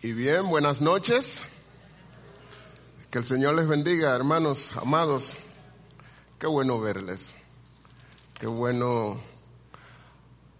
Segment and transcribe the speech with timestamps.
[0.00, 1.42] Y bien, buenas noches.
[3.10, 5.36] Que el Señor les bendiga, hermanos, amados.
[6.38, 7.34] Qué bueno verles.
[8.38, 9.20] Qué bueno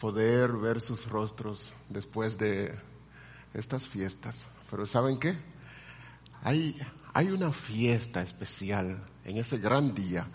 [0.00, 2.74] poder ver sus rostros después de
[3.54, 4.44] estas fiestas.
[4.72, 5.36] Pero ¿saben qué?
[6.42, 6.76] Hay,
[7.14, 10.26] hay una fiesta especial en ese gran día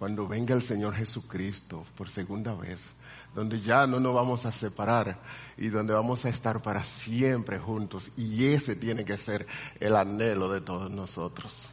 [0.00, 2.88] cuando venga el Señor Jesucristo por segunda vez
[3.34, 5.20] donde ya no nos vamos a separar
[5.56, 8.10] y donde vamos a estar para siempre juntos.
[8.16, 9.46] Y ese tiene que ser
[9.78, 11.70] el anhelo de todos nosotros.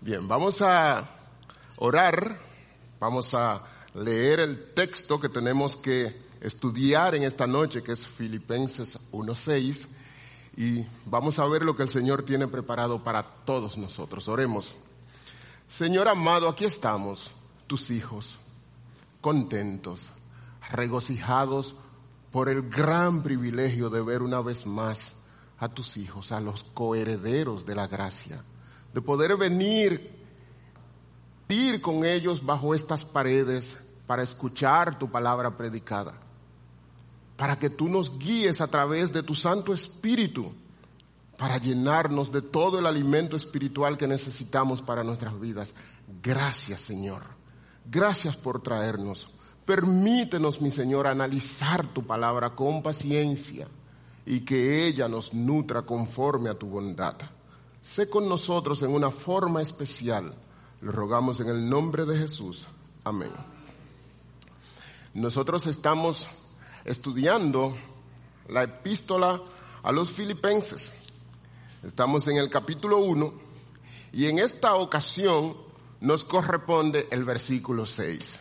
[0.00, 1.08] Bien, vamos a
[1.76, 2.40] orar,
[2.98, 3.62] vamos a
[3.94, 9.86] leer el texto que tenemos que estudiar en esta noche, que es Filipenses 1.6,
[10.56, 14.28] y vamos a ver lo que el Señor tiene preparado para todos nosotros.
[14.28, 14.74] Oremos.
[15.72, 17.30] Señor amado, aquí estamos,
[17.66, 18.36] tus hijos,
[19.22, 20.10] contentos
[20.70, 21.74] regocijados
[22.30, 25.14] por el gran privilegio de ver una vez más
[25.58, 28.44] a tus hijos, a los coherederos de la gracia,
[28.92, 30.14] de poder venir,
[31.48, 36.12] ir con ellos bajo estas paredes para escuchar tu palabra predicada,
[37.34, 40.52] para que tú nos guíes a través de tu Santo Espíritu,
[41.36, 45.74] para llenarnos de todo el alimento espiritual que necesitamos para nuestras vidas.
[46.22, 47.22] Gracias Señor,
[47.84, 49.28] gracias por traernos
[49.64, 53.68] Permítenos, mi Señor, analizar tu palabra con paciencia
[54.26, 57.16] y que ella nos nutra conforme a tu bondad.
[57.80, 60.34] Sé con nosotros en una forma especial.
[60.80, 62.66] Lo rogamos en el nombre de Jesús.
[63.04, 63.30] Amén.
[65.14, 66.28] Nosotros estamos
[66.84, 67.76] estudiando
[68.48, 69.42] la epístola
[69.84, 70.92] a los filipenses.
[71.82, 73.32] Estamos en el capítulo 1
[74.12, 75.56] y en esta ocasión
[76.00, 78.40] nos corresponde el versículo 6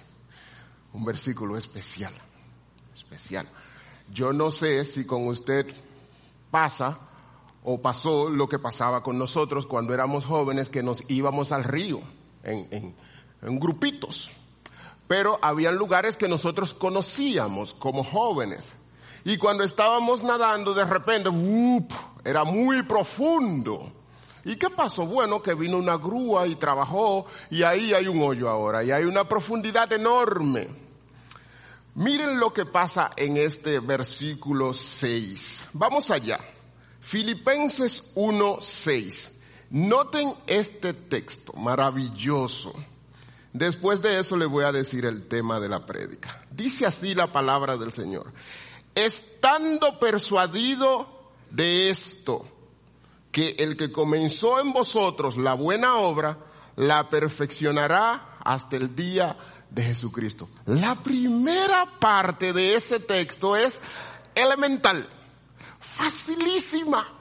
[0.94, 2.14] un versículo especial,
[2.94, 3.47] especial.
[4.14, 5.66] Yo no sé si con usted
[6.50, 7.00] pasa
[7.64, 12.02] o pasó lo que pasaba con nosotros cuando éramos jóvenes que nos íbamos al río
[12.44, 12.95] en,
[13.42, 14.31] en, grupitos.
[15.08, 18.73] Pero había lugares que nosotros conocíamos como jóvenes.
[19.23, 21.29] Y cuando estábamos nadando, de repente,
[22.24, 23.92] era muy profundo.
[24.44, 25.06] ¿Y qué pasó?
[25.06, 29.04] Bueno, que vino una grúa y trabajó y ahí hay un hoyo ahora y hay
[29.04, 30.68] una profundidad enorme.
[31.94, 35.70] Miren lo que pasa en este versículo 6.
[35.74, 36.40] Vamos allá.
[37.02, 39.32] Filipenses 1:6.
[39.72, 42.74] Noten este texto maravilloso.
[43.53, 46.42] Después de eso le voy a decir el tema de la prédica.
[46.50, 48.32] Dice así la palabra del Señor.
[48.96, 51.21] Estando persuadido
[51.51, 52.45] de esto,
[53.31, 56.38] que el que comenzó en vosotros la buena obra,
[56.75, 59.38] la perfeccionará hasta el día
[59.69, 60.50] de Jesucristo.
[60.66, 63.79] La primera parte de ese texto es
[64.35, 65.07] elemental,
[65.79, 67.17] facilísima.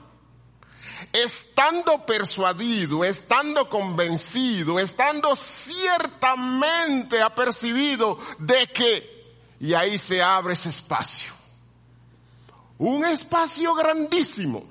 [1.13, 11.40] Estando persuadido, estando convencido, estando ciertamente apercibido de que, y ahí se abre ese espacio.
[12.81, 14.63] Un espacio grandísimo,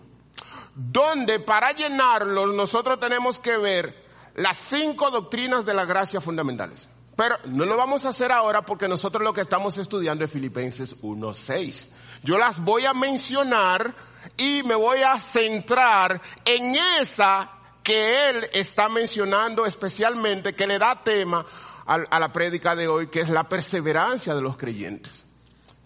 [0.75, 4.05] donde para llenarlo nosotros tenemos que ver
[4.35, 6.89] las cinco doctrinas de la gracia fundamentales.
[7.15, 11.01] Pero no lo vamos a hacer ahora porque nosotros lo que estamos estudiando es Filipenses
[11.03, 11.87] 1.6.
[12.25, 13.95] Yo las voy a mencionar
[14.37, 17.49] y me voy a centrar en esa
[17.85, 21.47] que él está mencionando especialmente, que le da tema
[21.87, 25.23] a, la prédica de hoy, que es la perseverancia de los creyentes,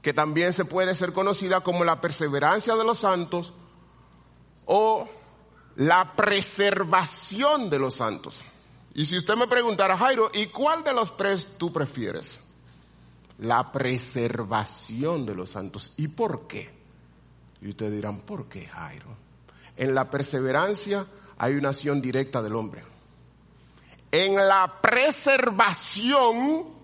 [0.04, 3.54] que también se puede ser conocida como la perseverancia de los santos
[4.66, 5.08] o
[5.76, 8.42] la preservación de los santos.
[8.92, 12.38] Y si usted me preguntara, Jairo, ¿y cuál de los tres tú prefieres?
[13.38, 15.94] La preservación de los santos.
[15.96, 16.70] ¿Y por qué?
[17.62, 19.16] Y ustedes dirán, ¿por qué, Jairo?
[19.74, 21.06] En la perseverancia
[21.38, 22.84] hay una acción directa del hombre.
[24.12, 26.74] En la preservación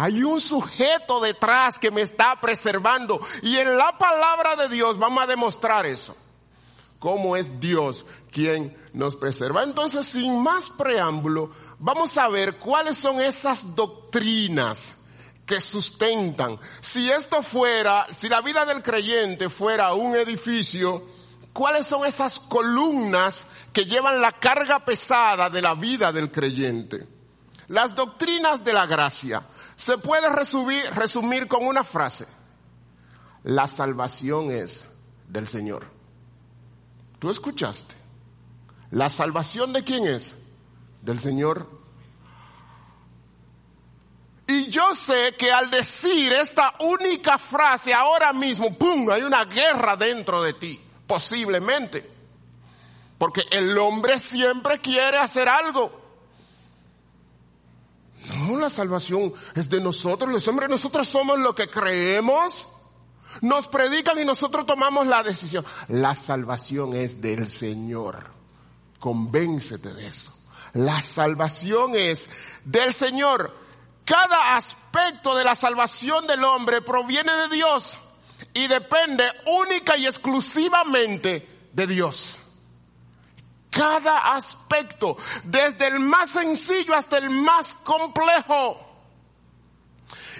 [0.00, 3.20] hay un sujeto detrás que me está preservando.
[3.42, 6.16] Y en la palabra de Dios vamos a demostrar eso.
[7.00, 9.64] Cómo es Dios quien nos preserva.
[9.64, 11.50] Entonces, sin más preámbulo,
[11.80, 14.94] vamos a ver cuáles son esas doctrinas
[15.44, 16.60] que sustentan.
[16.80, 21.08] Si esto fuera, si la vida del creyente fuera un edificio,
[21.52, 27.04] ¿cuáles son esas columnas que llevan la carga pesada de la vida del creyente?
[27.66, 29.42] Las doctrinas de la gracia
[29.78, 32.26] se puede resumir, resumir con una frase.
[33.44, 34.82] La salvación es
[35.28, 35.86] del Señor.
[37.20, 37.94] ¿Tú escuchaste?
[38.90, 40.34] ¿La salvación de quién es?
[41.00, 41.70] Del Señor.
[44.48, 49.96] Y yo sé que al decir esta única frase ahora mismo, ¡pum!, hay una guerra
[49.96, 50.80] dentro de ti.
[51.06, 52.10] posiblemente.
[53.16, 56.07] Porque el hombre siempre quiere hacer algo.
[58.38, 62.68] No, la salvación es de nosotros, los hombres, nosotros somos lo que creemos.
[63.42, 65.64] Nos predican y nosotros tomamos la decisión.
[65.88, 68.30] La salvación es del Señor.
[68.98, 70.34] Convéncete de eso.
[70.72, 72.28] La salvación es
[72.64, 73.54] del Señor.
[74.04, 77.98] Cada aspecto de la salvación del hombre proviene de Dios
[78.54, 82.38] y depende única y exclusivamente de Dios.
[83.78, 88.76] Cada aspecto, desde el más sencillo hasta el más complejo.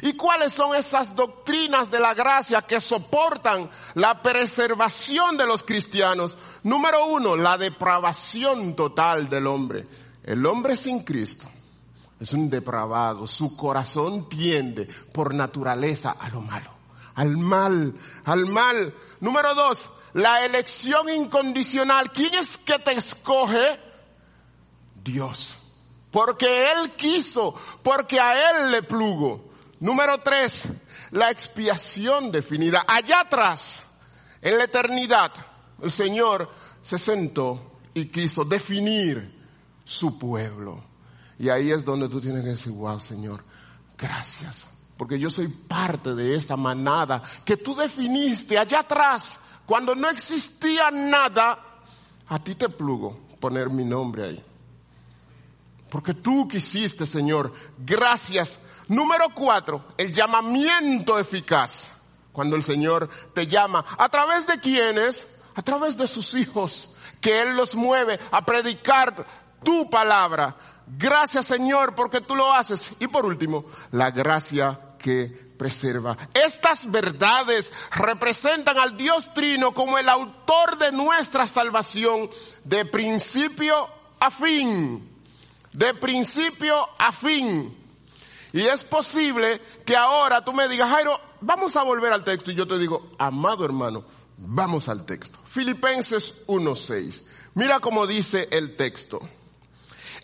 [0.03, 6.37] ¿Y cuáles son esas doctrinas de la gracia que soportan la preservación de los cristianos?
[6.65, 9.87] Número uno, la depravación total del hombre.
[10.25, 11.47] El hombre sin Cristo
[12.19, 13.27] es un depravado.
[13.27, 16.71] Su corazón tiende por naturaleza a lo malo,
[17.15, 17.95] al mal,
[18.25, 18.93] al mal.
[19.21, 19.89] Número dos,
[20.19, 22.11] la elección incondicional.
[22.11, 23.79] ¿Quién es que te escoge?
[25.05, 25.55] Dios.
[26.11, 29.49] Porque Él quiso, porque a Él le plugo.
[29.81, 30.65] Número tres,
[31.13, 32.85] la expiación definida.
[32.89, 33.85] Allá atrás,
[34.43, 35.33] en la eternidad,
[35.81, 36.51] el Señor
[36.83, 39.39] se sentó y quiso definir
[39.85, 40.83] su pueblo.
[41.39, 43.45] Y ahí es donde tú tienes que decir, wow, Señor,
[43.97, 44.65] gracias.
[44.99, 50.91] Porque yo soy parte de esa manada que tú definiste allá atrás, cuando no existía
[50.91, 51.59] nada,
[52.27, 54.45] a ti te plugo poner mi nombre ahí.
[55.89, 58.59] Porque tú quisiste, Señor, gracias
[58.89, 61.89] Número cuatro, el llamamiento eficaz.
[62.33, 65.27] Cuando el Señor te llama, ¿a través de quiénes?
[65.55, 69.27] A través de sus hijos, que Él los mueve a predicar
[69.63, 70.57] tu palabra.
[70.87, 72.93] Gracias Señor porque tú lo haces.
[72.99, 76.17] Y por último, la gracia que preserva.
[76.35, 82.31] Estas verdades representan al Dios Trino como el autor de nuestra salvación
[82.65, 83.89] de principio
[84.21, 85.09] a fin.
[85.73, 87.77] De principio a fin.
[88.53, 92.51] Y es posible que ahora tú me digas, Jairo, vamos a volver al texto.
[92.51, 94.05] Y yo te digo, amado hermano,
[94.39, 95.39] vamos al texto.
[95.45, 97.25] Filipenses 1.6.
[97.55, 99.21] Mira cómo dice el texto.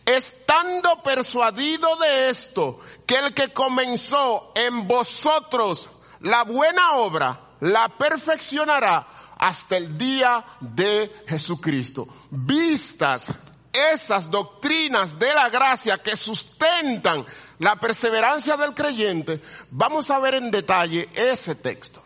[0.04, 5.88] Estando persuadido de esto, que el que comenzó en vosotros
[6.20, 9.06] la buena obra, la perfeccionará
[9.38, 12.06] hasta el día de Jesucristo.
[12.30, 13.32] Vistas
[13.72, 17.24] esas doctrinas de la gracia que sustentan
[17.58, 19.40] la perseverancia del creyente,
[19.70, 22.02] vamos a ver en detalle ese texto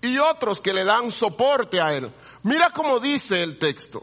[0.00, 2.12] y otros que le dan soporte a él.
[2.42, 4.02] Mira cómo dice el texto.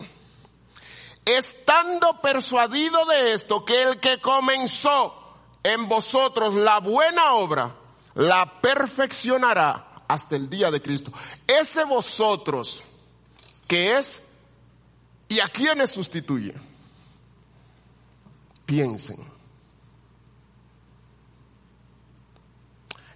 [1.38, 5.14] Estando persuadido de esto, que el que comenzó
[5.62, 7.76] en vosotros la buena obra,
[8.16, 11.12] la perfeccionará hasta el día de Cristo.
[11.46, 12.82] Ese vosotros,
[13.68, 14.28] que es,
[15.28, 16.56] ¿y a quiénes sustituye?
[18.66, 19.24] Piensen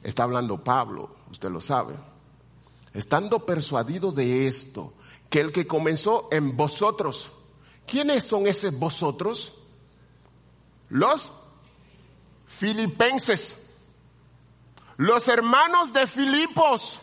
[0.03, 1.95] Está hablando Pablo, usted lo sabe.
[2.93, 4.93] Estando persuadido de esto,
[5.29, 7.31] que el que comenzó en vosotros,
[7.85, 9.53] ¿quiénes son esos vosotros?
[10.89, 11.31] Los
[12.47, 13.57] filipenses,
[14.97, 16.99] los hermanos de Filipos.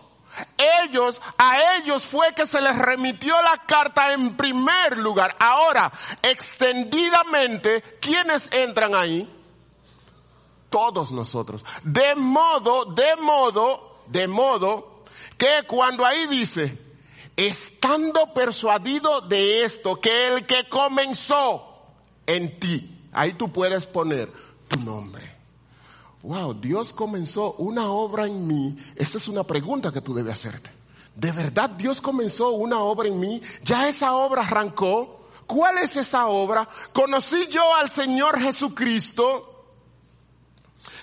[0.85, 5.37] Ellos, a ellos fue que se les remitió la carta en primer lugar.
[5.41, 9.29] Ahora, extendidamente, ¿quiénes entran ahí?
[10.71, 11.65] todos nosotros.
[11.83, 15.03] De modo, de modo, de modo
[15.37, 16.79] que cuando ahí dice,
[17.37, 21.65] estando persuadido de esto, que el que comenzó
[22.27, 24.33] en ti, ahí tú puedes poner
[24.69, 25.31] tu nombre.
[26.23, 28.77] Wow, Dios comenzó una obra en mí.
[28.95, 30.71] Esa es una pregunta que tú debes hacerte.
[31.15, 33.41] ¿De verdad Dios comenzó una obra en mí?
[33.65, 35.21] ¿Ya esa obra arrancó?
[35.47, 36.69] ¿Cuál es esa obra?
[36.93, 39.60] Conocí yo al Señor Jesucristo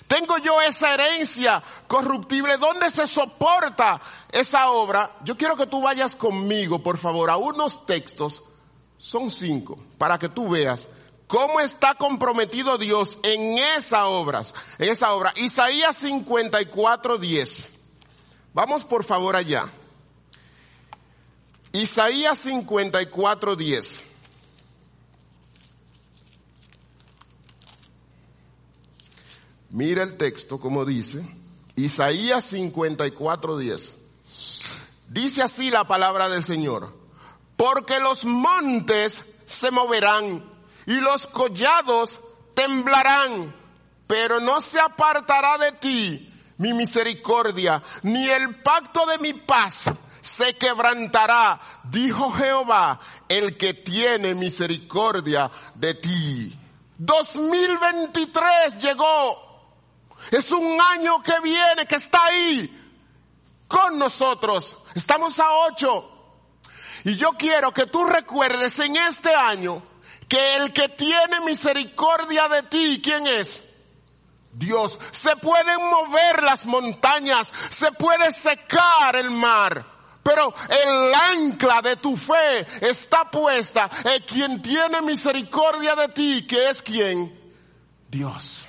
[0.08, 2.56] tengo yo esa herencia corruptible.
[2.56, 4.00] ¿Dónde se soporta
[4.32, 5.12] esa obra?
[5.22, 8.42] Yo quiero que tú vayas conmigo, por favor, a unos textos.
[8.96, 10.88] Son cinco, para que tú veas
[11.28, 14.42] cómo está comprometido Dios en esa obra.
[14.78, 15.32] En esa obra.
[15.36, 17.68] Isaías 54, 10.
[18.54, 19.70] Vamos por favor allá.
[21.72, 24.07] Isaías 54, 10.
[29.70, 31.24] Mira el texto como dice,
[31.76, 33.94] Isaías 54, 10.
[35.08, 36.94] Dice así la palabra del Señor,
[37.56, 40.44] porque los montes se moverán
[40.86, 42.20] y los collados
[42.54, 43.54] temblarán,
[44.06, 49.84] pero no se apartará de ti mi misericordia, ni el pacto de mi paz
[50.20, 56.58] se quebrantará, dijo Jehová, el que tiene misericordia de ti.
[56.98, 59.47] 2023 llegó.
[60.30, 62.70] Es un año que viene, que está ahí
[63.66, 64.76] con nosotros.
[64.94, 66.10] Estamos a ocho.
[67.04, 69.82] Y yo quiero que tú recuerdes en este año
[70.28, 73.64] que el que tiene misericordia de ti, ¿quién es?
[74.52, 74.98] Dios.
[75.12, 79.84] Se pueden mover las montañas, se puede secar el mar.
[80.22, 86.68] Pero el ancla de tu fe está puesta en quien tiene misericordia de ti, que
[86.68, 87.34] es quien?
[88.10, 88.67] Dios.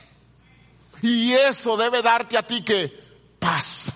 [1.02, 2.88] Y eso debe darte a ti que
[3.40, 3.92] paz.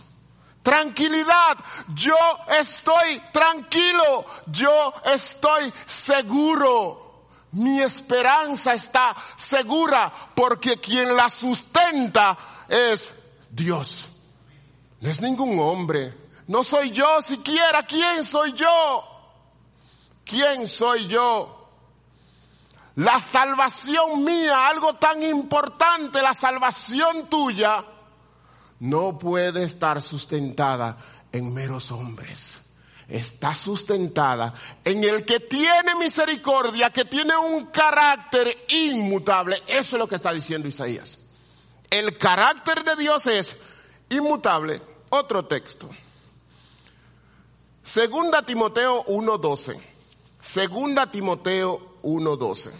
[0.61, 1.57] Tranquilidad.
[1.93, 2.15] Yo
[2.47, 4.25] estoy tranquilo.
[4.47, 7.27] Yo estoy seguro.
[7.51, 13.13] Mi esperanza está segura porque quien la sustenta es
[13.49, 14.07] Dios.
[15.01, 16.17] No es ningún hombre.
[16.47, 17.85] No soy yo siquiera.
[17.85, 19.03] ¿Quién soy yo?
[20.25, 21.62] ¿Quién soy yo?
[22.95, 27.83] La salvación mía, algo tan importante, la salvación tuya,
[28.81, 30.97] no puede estar sustentada
[31.31, 32.59] en meros hombres.
[33.07, 39.61] Está sustentada en el que tiene misericordia, que tiene un carácter inmutable.
[39.67, 41.17] Eso es lo que está diciendo Isaías.
[41.89, 43.59] El carácter de Dios es
[44.09, 44.81] inmutable.
[45.09, 45.89] Otro texto.
[47.83, 49.79] Segunda Timoteo 1.12.
[50.41, 52.71] Segunda Timoteo 1.12.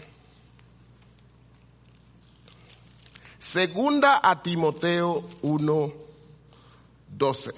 [3.39, 7.53] Segunda a Timoteo 1.12.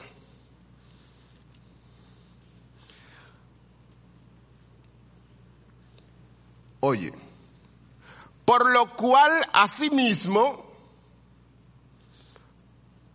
[6.79, 7.13] Oye,
[8.45, 10.63] por lo cual asimismo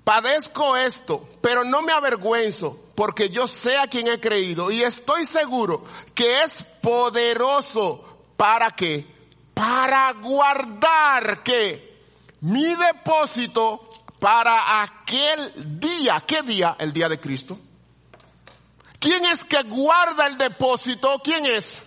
[0.04, 5.24] padezco esto, pero no me avergüenzo, porque yo sé a quien he creído y estoy
[5.24, 8.09] seguro que es poderoso
[8.40, 9.04] para que,
[9.52, 12.04] para guardar que
[12.40, 13.86] mi depósito
[14.18, 16.24] para aquel día.
[16.26, 16.74] ¿Qué día?
[16.78, 17.58] El día de Cristo.
[18.98, 21.20] ¿Quién es que guarda el depósito?
[21.22, 21.82] ¿Quién es?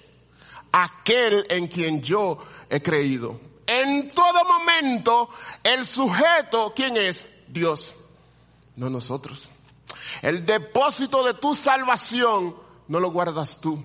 [0.71, 2.37] Aquel en quien yo
[2.69, 3.41] he creído.
[3.65, 5.31] En todo momento,
[5.63, 7.27] el sujeto, ¿quién es?
[7.47, 7.95] Dios,
[8.75, 9.47] no nosotros.
[10.21, 12.55] El depósito de tu salvación
[12.89, 13.83] no lo guardas tú.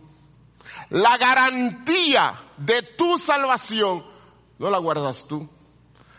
[0.90, 4.04] La garantía de tu salvación
[4.58, 5.48] no la guardas tú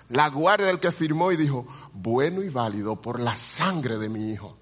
[0.10, 4.32] la guardia del que firmó y dijo, bueno y válido por la sangre de mi
[4.32, 4.58] hijo.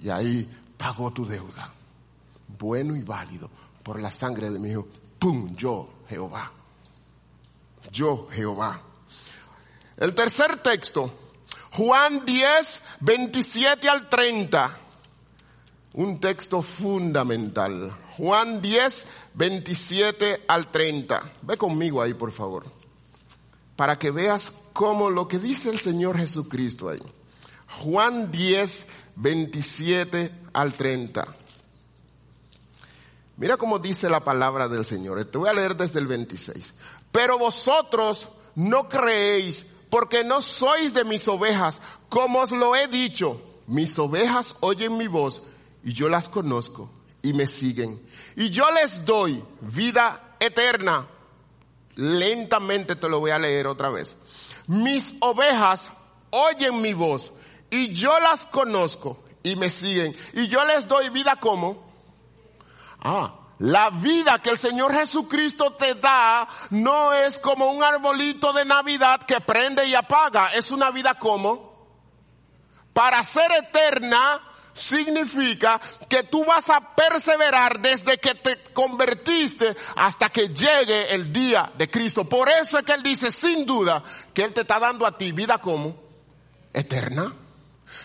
[0.00, 1.72] Y ahí pagó tu deuda.
[2.58, 3.50] Bueno y válido
[3.82, 4.88] por la sangre de mi hijo.
[5.18, 5.54] ¡Pum!
[5.54, 6.50] Yo, Jehová.
[7.92, 8.80] Yo, Jehová.
[9.98, 11.12] El tercer texto,
[11.72, 14.78] Juan 10, 27 al 30.
[15.94, 17.96] Un texto fundamental.
[18.16, 21.32] Juan 10, 27 al 30.
[21.42, 22.64] Ve conmigo ahí, por favor
[23.76, 27.00] para que veas cómo lo que dice el Señor Jesucristo ahí.
[27.82, 28.86] Juan 10,
[29.16, 31.26] 27 al 30.
[33.36, 35.24] Mira cómo dice la palabra del Señor.
[35.24, 36.72] Te voy a leer desde el 26.
[37.10, 43.40] Pero vosotros no creéis porque no sois de mis ovejas, como os lo he dicho.
[43.66, 45.42] Mis ovejas oyen mi voz
[45.84, 46.90] y yo las conozco
[47.22, 48.04] y me siguen.
[48.36, 51.08] Y yo les doy vida eterna
[51.96, 54.16] Lentamente te lo voy a leer otra vez.
[54.66, 55.90] Mis ovejas
[56.30, 57.32] oyen mi voz
[57.70, 61.84] y yo las conozco y me siguen y yo les doy vida como.
[63.00, 68.64] Ah, la vida que el Señor Jesucristo te da no es como un arbolito de
[68.64, 71.72] Navidad que prende y apaga, es una vida como.
[72.92, 74.40] Para ser eterna
[74.74, 81.72] significa que tú vas a perseverar desde que te convertiste hasta que llegue el día
[81.78, 82.28] de Cristo.
[82.28, 84.02] Por eso es que Él dice sin duda
[84.32, 85.96] que Él te está dando a ti vida como
[86.72, 87.32] eterna.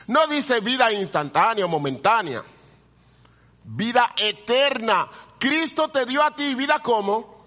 [0.07, 2.43] No dice vida instantánea o momentánea.
[3.63, 5.07] Vida eterna.
[5.37, 7.39] Cristo te dio a ti vida como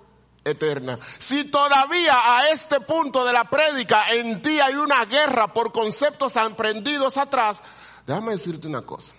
[0.45, 0.99] eterna.
[1.19, 6.37] Si todavía a este punto de la prédica en ti hay una guerra por conceptos
[6.37, 7.62] emprendidos atrás,
[8.06, 9.12] Déjame decirte una cosa.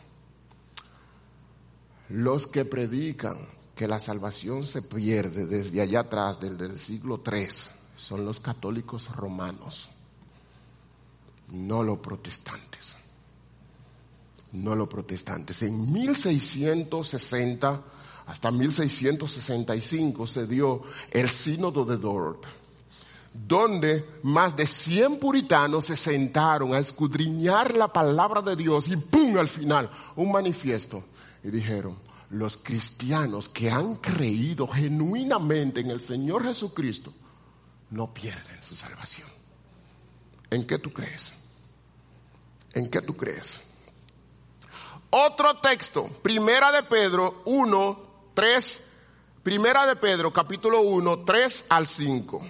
[2.09, 7.47] Los que predican que la salvación se pierde desde allá atrás, desde el siglo III,
[7.97, 9.89] son los católicos romanos,
[11.49, 12.95] no los protestantes.
[14.51, 15.63] No los protestantes.
[15.63, 17.83] En 1660
[18.27, 22.45] hasta 1665 se dio el sínodo de Dort
[23.33, 29.37] donde más de 100 puritanos se sentaron a escudriñar la palabra de Dios y ¡pum!
[29.37, 31.03] al final, un manifiesto
[31.43, 31.97] y dijeron,
[32.29, 37.13] los cristianos que han creído genuinamente en el Señor Jesucristo
[37.89, 39.27] no pierden su salvación.
[40.49, 41.33] ¿En qué tú crees?
[42.73, 43.61] ¿En qué tú crees?
[45.09, 47.99] Otro texto, Primera de Pedro 1,
[48.33, 48.81] 3,
[49.43, 52.41] Primera de Pedro capítulo 1, 3 al 5.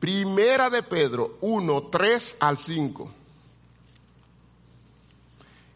[0.00, 3.12] Primera de Pedro 1, 3 al 5.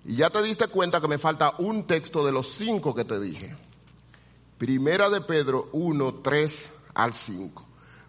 [0.07, 3.21] Y ya te diste cuenta que me falta un texto de los cinco que te
[3.21, 3.55] dije.
[4.59, 7.65] Primera de Pedro 1, 3 al 5.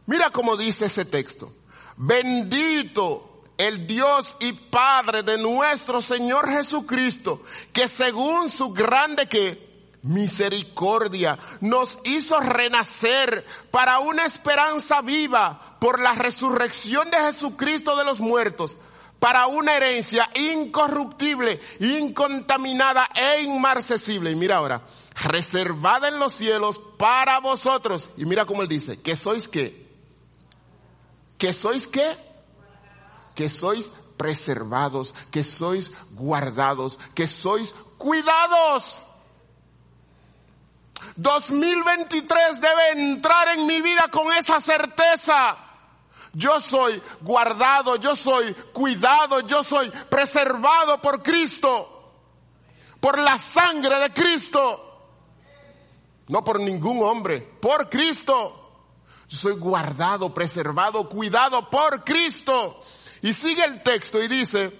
[0.05, 1.51] Mira cómo dice ese texto.
[1.98, 7.41] Bendito el Dios y Padre de nuestro Señor Jesucristo,
[7.72, 9.64] que según su grande que
[10.06, 18.22] misericordia nos hizo renacer para una esperanza viva por la resurrección de Jesucristo de los
[18.22, 18.78] muertos
[19.20, 24.32] para una herencia incorruptible, incontaminada e inmarcesible.
[24.32, 24.84] Y mira ahora,
[25.16, 28.10] reservada en los cielos para vosotros.
[28.18, 29.88] Y mira cómo él dice, que sois qué?
[31.38, 32.18] Que sois qué?
[33.34, 39.00] Que sois preservados, que sois guardados, que sois cuidados.
[41.15, 45.65] 2023 debe entrar en mi vida con esa certeza
[46.36, 52.12] yo soy guardado, yo soy cuidado, yo soy preservado por Cristo,
[53.00, 54.81] por la sangre de Cristo.
[56.27, 58.89] No por ningún hombre, por Cristo.
[59.29, 62.81] Yo soy guardado, preservado, cuidado por Cristo.
[63.22, 64.77] Y sigue el texto y dice,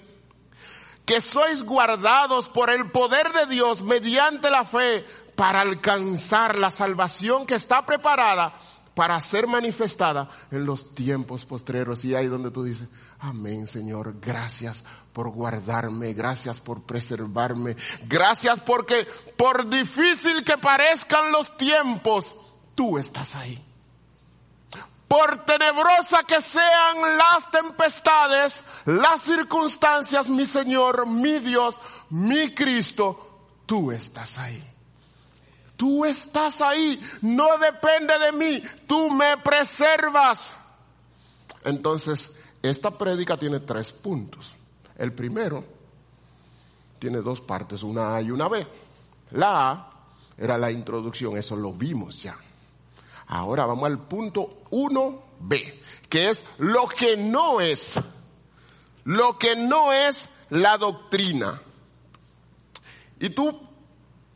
[1.06, 7.46] que sois guardados por el poder de Dios mediante la fe para alcanzar la salvación
[7.46, 8.54] que está preparada
[8.96, 12.04] para ser manifestada en los tiempos postreros.
[12.06, 12.88] Y ahí donde tú dices,
[13.20, 17.76] amén Señor, gracias por guardarme, gracias por preservarme,
[18.08, 19.06] gracias porque
[19.38, 22.36] por difícil que parezcan los tiempos,
[22.74, 23.64] tú estás ahí.
[25.08, 33.92] Por tenebrosa que sean las tempestades, las circunstancias, mi Señor, mi Dios, mi Cristo, tú
[33.92, 34.75] estás ahí.
[35.78, 40.54] Tú estás ahí, no depende de mí, tú me preservas.
[41.64, 44.54] Entonces, esta prédica tiene tres puntos.
[44.98, 45.64] El primero
[47.00, 48.66] tiene dos partes, una A y una B.
[49.32, 49.92] La A
[50.38, 52.38] era la introducción, eso lo vimos ya.
[53.28, 55.74] Ahora vamos al punto 1B,
[56.10, 57.96] que es lo que no es,
[59.04, 61.62] lo que no es la doctrina.
[63.20, 63.60] Y tú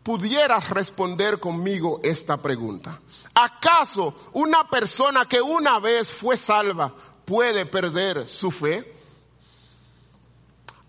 [0.09, 2.99] pudieras responder conmigo esta pregunta.
[3.35, 6.91] ¿Acaso una persona que una vez fue salva
[7.23, 8.91] puede perder su fe?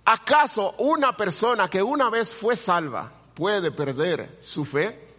[0.07, 5.10] ¿Acaso una persona que una vez fue salva puede perder su fe?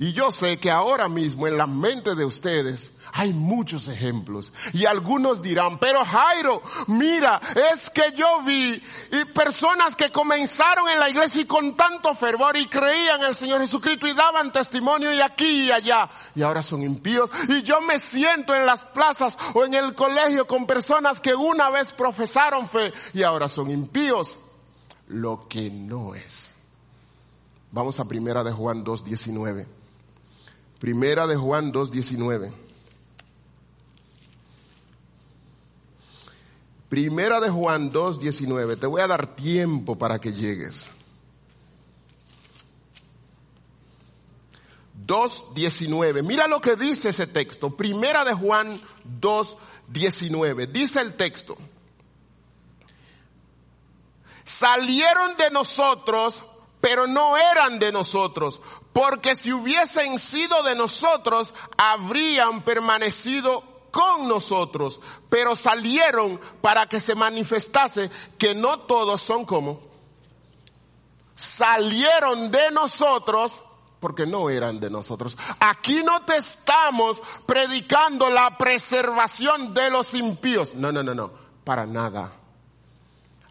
[0.00, 4.50] Y yo sé que ahora mismo en la mente de ustedes hay muchos ejemplos.
[4.72, 7.38] Y algunos dirán, pero Jairo, mira,
[7.70, 8.82] es que yo vi
[9.12, 13.34] y personas que comenzaron en la iglesia y con tanto fervor y creían en el
[13.34, 16.08] Señor Jesucristo y daban testimonio y aquí y allá.
[16.34, 17.28] Y ahora son impíos.
[17.48, 21.68] Y yo me siento en las plazas o en el colegio con personas que una
[21.68, 24.38] vez profesaron fe y ahora son impíos.
[25.08, 26.48] Lo que no es.
[27.70, 29.79] Vamos a primera de Juan 2, 19.
[30.80, 32.50] Primera de Juan 2.19.
[36.88, 38.80] Primera de Juan 2.19.
[38.80, 40.86] Te voy a dar tiempo para que llegues.
[45.06, 46.22] 2.19.
[46.22, 47.76] Mira lo que dice ese texto.
[47.76, 48.80] Primera de Juan
[49.20, 50.72] 2.19.
[50.72, 51.58] Dice el texto.
[54.44, 56.42] Salieron de nosotros,
[56.80, 65.00] pero no eran de nosotros porque si hubiesen sido de nosotros, habrían permanecido con nosotros,
[65.28, 69.80] pero salieron para que se manifestase que no todos son como.
[71.34, 73.62] Salieron de nosotros
[74.00, 75.36] porque no eran de nosotros.
[75.60, 80.74] Aquí no te estamos predicando la preservación de los impíos.
[80.74, 81.30] No, no, no, no,
[81.64, 82.39] para nada.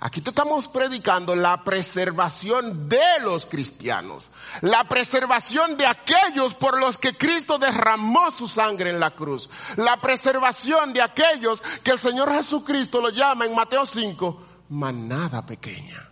[0.02, 4.32] Aquí te estamos predicando la preservación de los cristianos,
[4.62, 9.98] la preservación de aquellos por los que Cristo derramó su sangre en la cruz, la
[9.98, 16.10] preservación de aquellos que el Señor Jesucristo lo llama en Mateo 5, manada pequeña.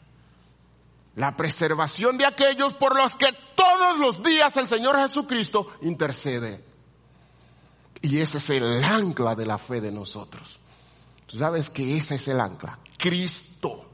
[1.16, 6.62] La preservación de aquellos por los que todos los días el Señor Jesucristo intercede.
[8.02, 10.60] Y ese es el ancla de la fe de nosotros.
[11.26, 12.78] Tú sabes que ese es el ancla.
[12.98, 13.88] Cristo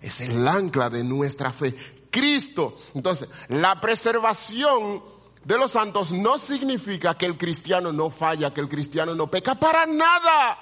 [0.00, 1.74] es el ancla de nuestra fe.
[2.10, 2.76] Cristo.
[2.94, 5.02] Entonces, la preservación
[5.44, 9.54] de los santos no significa que el cristiano no falla, que el cristiano no peca,
[9.54, 10.58] para nada.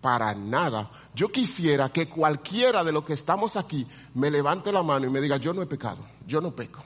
[0.00, 0.90] Para nada.
[1.14, 5.20] Yo quisiera que cualquiera de los que estamos aquí me levante la mano y me
[5.20, 6.84] diga, yo no he pecado, yo no peco.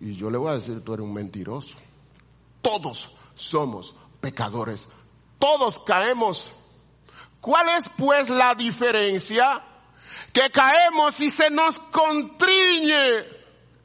[0.00, 1.76] Y yo le voy a decir, tú eres un mentiroso.
[2.60, 4.88] Todos somos pecadores.
[5.38, 6.52] Todos caemos.
[7.40, 9.62] ¿Cuál es pues la diferencia?
[10.32, 13.18] Que caemos y se nos contriñe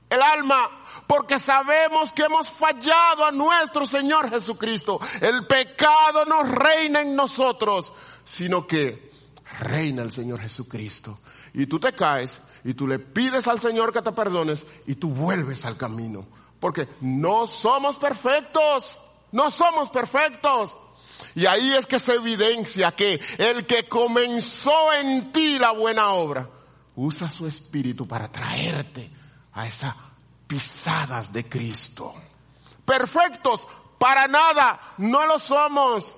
[0.10, 0.70] el alma
[1.08, 5.00] porque sabemos que hemos fallado a nuestro Señor Jesucristo.
[5.22, 7.94] El pecado no reina en nosotros,
[8.26, 9.12] sino que
[9.60, 11.20] reina el Señor Jesucristo.
[11.54, 15.10] Y tú te caes y tú le pides al Señor que te perdones y tú
[15.10, 16.26] vuelves al camino.
[16.60, 18.98] Porque no somos perfectos,
[19.32, 20.76] no somos perfectos.
[21.36, 26.50] Y ahí es que se evidencia que el que comenzó en ti la buena obra,
[26.96, 29.10] usa su espíritu para traerte
[29.54, 29.96] a esas
[30.48, 32.14] pisadas de Cristo.
[32.86, 33.68] Perfectos,
[33.98, 36.16] para nada, no lo somos.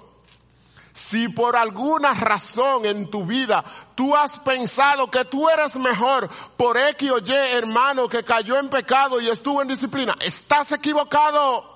[0.93, 6.78] Si por alguna razón en tu vida tú has pensado que tú eres mejor por
[6.78, 11.75] X o Y hermano que cayó en pecado y estuvo en disciplina, estás equivocado.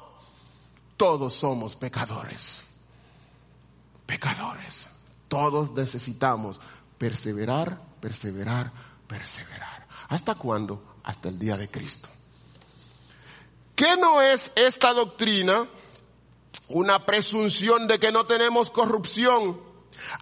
[0.96, 2.62] Todos somos pecadores.
[4.10, 4.88] Pecadores.
[5.28, 6.60] Todos necesitamos
[6.98, 8.72] perseverar, perseverar,
[9.08, 9.88] perseverar.
[10.08, 10.98] ¿Hasta cuándo?
[11.04, 12.10] Hasta el día de Cristo.
[13.76, 15.68] ¿Qué no es esta doctrina?
[16.70, 19.60] una presunción de que no tenemos corrupción.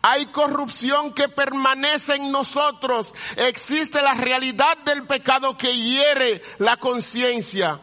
[0.02, 3.14] Hay corrupción que permanece en nosotros.
[3.36, 7.80] Existe la realidad del pecado que hiere la conciencia.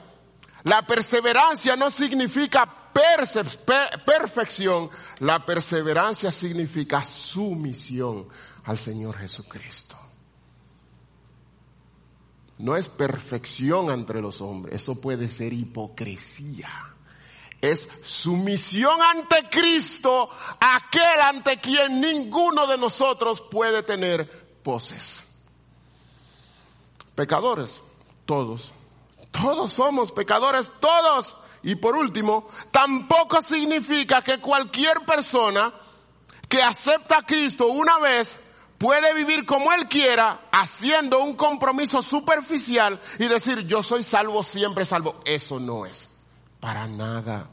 [0.64, 2.83] La perseverancia no significa
[4.04, 4.90] perfección.
[5.20, 8.28] La perseverancia significa sumisión
[8.64, 9.96] al Señor Jesucristo.
[12.58, 14.76] No es perfección entre los hombres.
[14.76, 16.94] Eso puede ser hipocresía
[17.70, 20.28] es sumisión ante Cristo,
[20.60, 24.28] aquel ante quien ninguno de nosotros puede tener
[24.62, 25.22] poses.
[27.14, 27.80] Pecadores,
[28.26, 28.70] todos.
[29.30, 31.34] Todos somos pecadores, todos.
[31.64, 35.72] Y por último, tampoco significa que cualquier persona
[36.48, 38.38] que acepta a Cristo una vez
[38.76, 44.84] puede vivir como él quiera, haciendo un compromiso superficial y decir yo soy salvo, siempre
[44.84, 45.18] salvo.
[45.24, 46.10] Eso no es.
[46.60, 47.48] Para nada.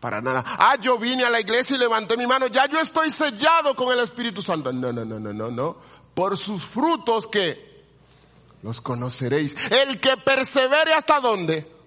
[0.00, 0.42] Para nada.
[0.46, 2.46] Ah, yo vine a la iglesia y levanté mi mano.
[2.46, 4.72] Ya yo estoy sellado con el Espíritu Santo.
[4.72, 5.76] No, no, no, no, no, no.
[6.14, 7.84] Por sus frutos que
[8.62, 9.56] los conoceréis.
[9.70, 11.81] El que persevere hasta dónde?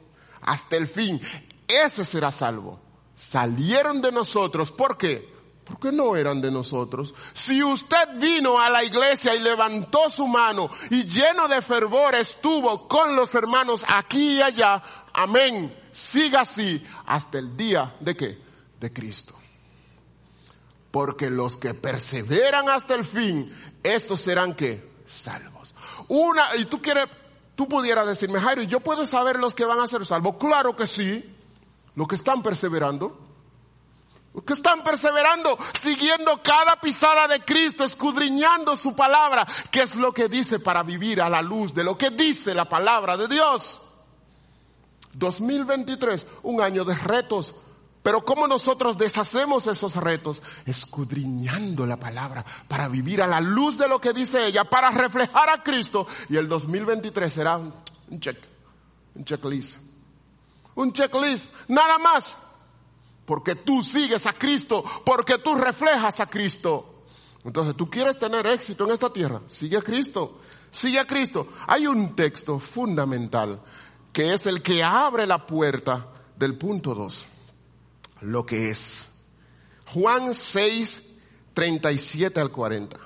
[0.45, 1.19] Hasta el fin.
[1.67, 2.79] Ese será salvo.
[3.17, 4.71] Salieron de nosotros.
[4.71, 5.33] ¿Por qué?
[5.63, 7.13] Porque no eran de nosotros.
[7.33, 12.87] Si usted vino a la iglesia y levantó su mano y lleno de fervor estuvo
[12.87, 15.75] con los hermanos aquí y allá, amén.
[15.91, 18.37] Siga así hasta el día de qué?
[18.79, 19.33] De Cristo.
[20.91, 25.73] Porque los que perseveran hasta el fin, estos serán que salvos.
[26.07, 27.07] Una, y tú quieres,
[27.55, 30.35] tú pudieras decirme, Jairo, ¿yo puedo saber los que van a ser salvos?
[30.37, 31.31] Claro que sí.
[31.95, 33.25] Los que están perseverando
[34.43, 40.27] que están perseverando, siguiendo cada pisada de Cristo, escudriñando su palabra, que es lo que
[40.27, 43.81] dice para vivir a la luz de lo que dice la palabra de Dios.
[45.13, 47.55] 2023, un año de retos,
[48.05, 50.39] pero ¿cómo nosotros deshacemos esos retos?
[50.63, 55.49] Escudriñando la palabra para vivir a la luz de lo que dice ella, para reflejar
[55.49, 56.05] a Cristo.
[56.29, 57.73] Y el 2023 será un
[58.19, 58.37] check,
[59.15, 59.79] un checklist.
[60.75, 62.37] Un checklist, nada más
[63.25, 67.05] porque tú sigues a Cristo, porque tú reflejas a Cristo.
[67.43, 71.47] Entonces, tú quieres tener éxito en esta tierra, sigue a Cristo, sigue a Cristo.
[71.65, 73.59] Hay un texto fundamental
[74.13, 77.25] que es el que abre la puerta del punto 2,
[78.25, 79.05] lo que es
[79.93, 81.03] Juan 6,
[81.53, 82.97] 37 al 40.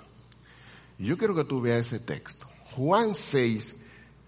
[0.97, 2.47] Y yo quiero que tú veas ese texto.
[2.75, 3.75] Juan 6,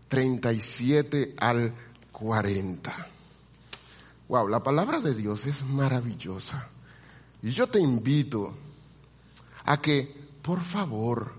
[0.08, 1.73] 37 al
[2.12, 3.08] 40.
[4.27, 6.67] Wow, la palabra de Dios es maravillosa.
[7.41, 8.54] Y yo te invito
[9.65, 11.34] a que, por favor,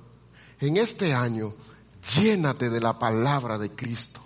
[0.61, 1.55] en este año,
[2.15, 4.21] llénate de la palabra de Cristo.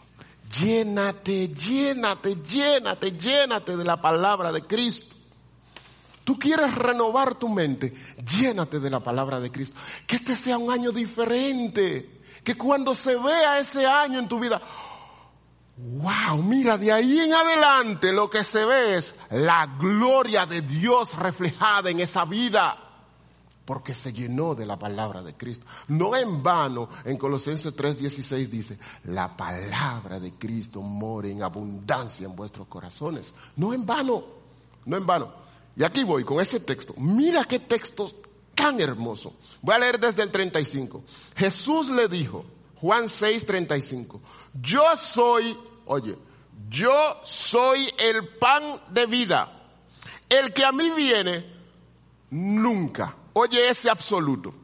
[0.60, 5.15] Llénate, llénate, llénate, llénate de la palabra de Cristo.
[6.26, 7.94] Tú quieres renovar tu mente,
[8.36, 9.78] llénate de la palabra de Cristo.
[10.08, 12.20] Que este sea un año diferente.
[12.42, 14.60] Que cuando se vea ese año en tu vida,
[15.76, 21.14] Wow, mira, de ahí en adelante lo que se ve es la gloria de Dios
[21.16, 22.82] reflejada en esa vida.
[23.64, 25.66] porque se llenó de la palabra de Cristo.
[25.88, 32.34] No en vano, en Colosenses 3:16 dice, la palabra de Cristo mora en abundancia en
[32.34, 33.32] vuestros corazones.
[33.56, 34.24] No en vano,
[34.84, 35.45] no en vano.
[35.76, 36.94] Y aquí voy con ese texto.
[36.96, 38.10] Mira qué texto
[38.54, 39.34] tan hermoso.
[39.62, 41.04] Voy a leer desde el 35.
[41.36, 42.44] Jesús le dijo,
[42.80, 44.20] Juan 6:35,
[44.60, 46.16] yo soy, oye,
[46.68, 49.52] yo soy el pan de vida.
[50.28, 51.44] El que a mí viene,
[52.30, 54.54] nunca Oye ese absoluto.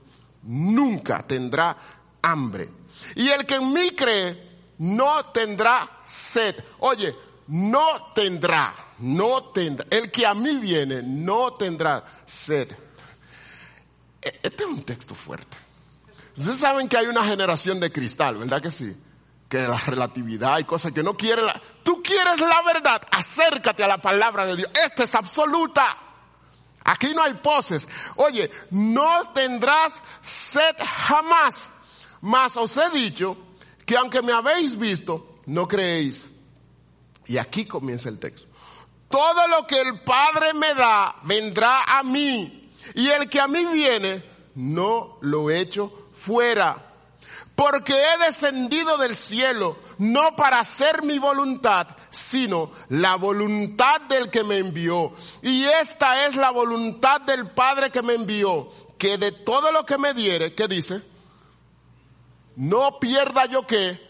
[0.44, 1.76] Nunca tendrá
[2.22, 2.70] hambre.
[3.14, 6.56] Y el que en mí cree no tendrá sed.
[6.78, 7.14] Oye,
[7.48, 9.86] no tendrá, no tendrá.
[9.90, 12.70] El que a mí viene no tendrá sed.
[14.20, 15.56] E, este es un texto fuerte.
[16.36, 18.96] Ustedes saben que hay una generación de cristal, ¿verdad que sí?
[19.48, 21.60] Que la relatividad y cosas que no quiere la...
[21.82, 24.70] Tú quieres la verdad, acércate a la palabra de Dios.
[24.82, 25.98] Esta es absoluta.
[26.84, 27.86] Aquí no hay poses.
[28.16, 31.68] Oye, no tendrás sed jamás.
[32.22, 33.36] Mas os he dicho
[33.84, 36.24] que aunque me habéis visto, no creéis.
[37.26, 38.46] Y aquí comienza el texto.
[39.08, 42.70] Todo lo que el Padre me da vendrá a mí.
[42.94, 44.22] Y el que a mí viene,
[44.54, 46.92] no lo echo fuera
[47.54, 54.42] porque he descendido del cielo no para hacer mi voluntad, sino la voluntad del que
[54.42, 55.12] me envió.
[55.42, 59.98] Y esta es la voluntad del Padre que me envió, que de todo lo que
[59.98, 61.02] me diere, ¿qué dice?
[62.56, 64.00] No pierda yo qué.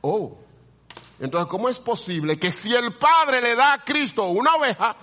[0.00, 0.36] Oh,
[1.20, 4.96] entonces ¿cómo es posible que si el Padre le da a Cristo una oveja,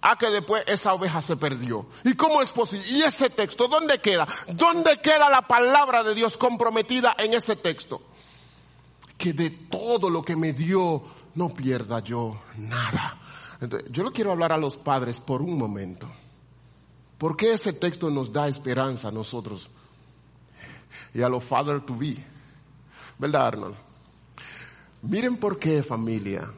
[0.00, 1.86] a que después esa oveja se perdió.
[2.04, 2.86] ¿Y cómo es posible?
[2.88, 4.26] ¿Y ese texto dónde queda?
[4.48, 8.02] ¿Dónde queda la palabra de Dios comprometida en ese texto?
[9.18, 11.02] Que de todo lo que me dio
[11.34, 13.18] no pierda yo nada.
[13.60, 16.10] Entonces, yo lo quiero hablar a los padres por un momento.
[17.18, 19.68] ¿Por qué ese texto nos da esperanza a nosotros
[21.12, 22.16] y a los father to be?
[23.18, 23.89] ¿Verdad, Arnold?
[25.02, 26.50] Miren por qué familia.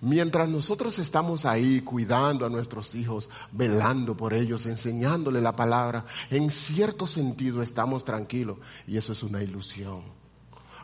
[0.00, 6.50] Mientras nosotros estamos ahí cuidando a nuestros hijos, velando por ellos, enseñándole la palabra, en
[6.50, 10.04] cierto sentido estamos tranquilos y eso es una ilusión.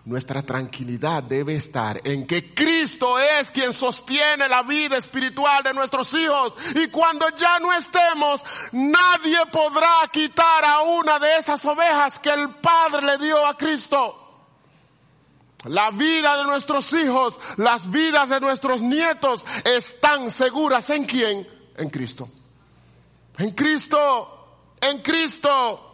[0.05, 6.13] Nuestra tranquilidad debe estar en que Cristo es quien sostiene la vida espiritual de nuestros
[6.13, 8.43] hijos y cuando ya no estemos,
[8.73, 14.24] nadie podrá quitar a una de esas ovejas que el Padre le dio a Cristo.
[15.65, 21.49] La vida de nuestros hijos, las vidas de nuestros nietos están seguras en quién?
[21.77, 22.29] En Cristo.
[23.39, 24.59] En Cristo.
[24.81, 25.91] En Cristo.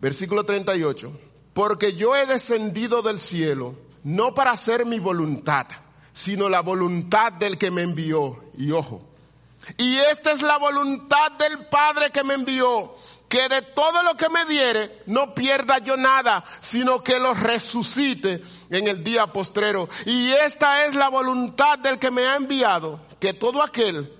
[0.00, 1.20] Versículo 38.
[1.54, 5.66] Porque yo he descendido del cielo no para hacer mi voluntad,
[6.12, 8.44] sino la voluntad del que me envió.
[8.58, 9.00] Y ojo.
[9.78, 12.94] Y esta es la voluntad del Padre que me envió
[13.34, 18.40] que de todo lo que me diere no pierda yo nada, sino que lo resucite
[18.70, 19.88] en el día postrero.
[20.06, 24.16] Y esta es la voluntad del que me ha enviado, que todo aquel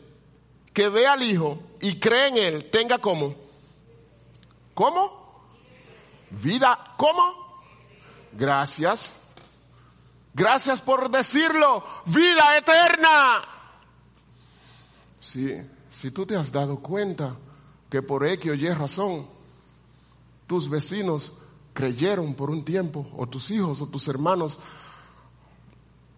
[0.72, 3.36] que ve al Hijo y cree en Él tenga como.
[4.74, 5.46] ¿Cómo?
[6.30, 6.76] Vida.
[6.96, 7.62] ¿Cómo?
[8.32, 9.14] Gracias.
[10.32, 11.84] Gracias por decirlo.
[12.06, 13.42] Vida eterna.
[15.20, 15.54] Sí,
[15.88, 17.36] si tú te has dado cuenta,
[17.94, 19.24] que por X o Y razón
[20.48, 21.30] tus vecinos
[21.72, 24.58] creyeron por un tiempo, o tus hijos o tus hermanos,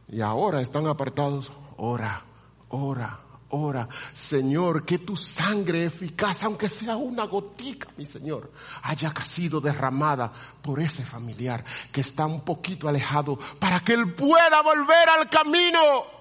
[0.09, 2.25] y ahora están apartados, ora,
[2.71, 3.91] ora, ora.
[4.15, 8.51] Señor, que tu sangre eficaz, aunque sea una gotica, mi Señor,
[8.83, 11.63] haya sido derramada por ese familiar
[11.93, 16.16] que está un poquito alejado, para que él pueda volver al camino.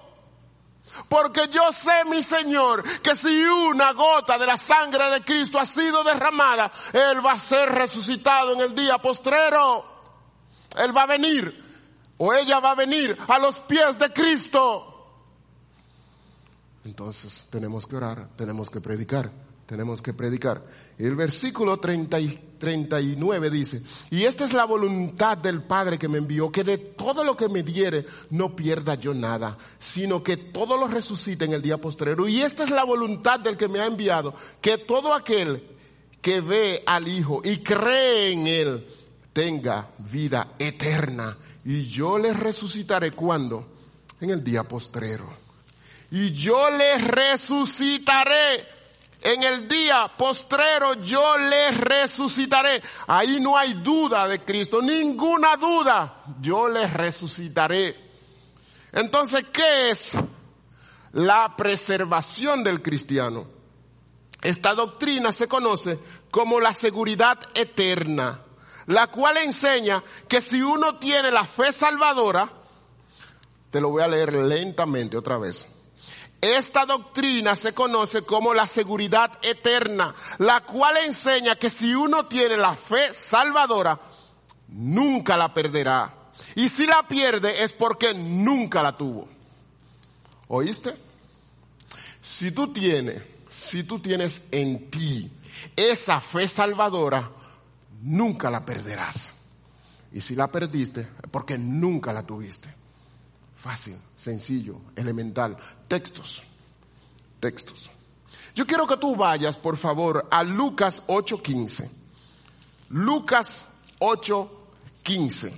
[1.08, 5.66] Porque yo sé, mi Señor, que si una gota de la sangre de Cristo ha
[5.66, 9.84] sido derramada, Él va a ser resucitado en el día postrero.
[10.76, 14.92] Él va a venir, o ella va a venir a los pies de Cristo.
[16.84, 19.30] Entonces tenemos que orar, tenemos que predicar
[19.66, 20.62] tenemos que predicar.
[20.96, 26.18] El versículo 30 y 39 dice, y esta es la voluntad del Padre que me
[26.18, 30.76] envió, que de todo lo que me diere no pierda yo nada, sino que todo
[30.76, 32.26] lo resucite en el día postrero.
[32.28, 35.62] Y esta es la voluntad del que me ha enviado, que todo aquel
[36.20, 38.86] que ve al Hijo y cree en Él
[39.32, 41.36] tenga vida eterna.
[41.64, 43.74] Y yo le resucitaré cuando?
[44.20, 45.28] En el día postrero.
[46.10, 48.75] Y yo le resucitaré
[49.32, 52.82] en el día postrero yo le resucitaré.
[53.06, 56.24] Ahí no hay duda de Cristo, ninguna duda.
[56.40, 57.96] Yo le resucitaré.
[58.92, 60.16] Entonces, ¿qué es
[61.16, 63.46] la preservación del cristiano.
[64.42, 65.98] Esta doctrina se conoce
[66.30, 68.42] como la seguridad eterna,
[68.86, 72.52] la cual enseña que si uno tiene la fe salvadora,
[73.70, 75.66] te lo voy a leer lentamente otra vez.
[76.40, 82.56] Esta doctrina se conoce como la seguridad eterna, la cual enseña que si uno tiene
[82.56, 83.98] la fe salvadora,
[84.68, 86.12] nunca la perderá.
[86.54, 89.28] Y si la pierde es porque nunca la tuvo.
[90.48, 90.94] ¿Oíste?
[92.22, 95.30] Si tú tienes, si tú tienes en ti
[95.74, 97.30] esa fe salvadora,
[98.02, 99.30] nunca la perderás.
[100.12, 102.68] Y si la perdiste, porque nunca la tuviste.
[103.66, 105.56] Fácil, sencillo, elemental.
[105.88, 106.44] Textos,
[107.40, 107.90] textos.
[108.54, 111.90] Yo quiero que tú vayas, por favor, a Lucas 8:15.
[112.90, 113.66] Lucas
[113.98, 115.52] 8:15.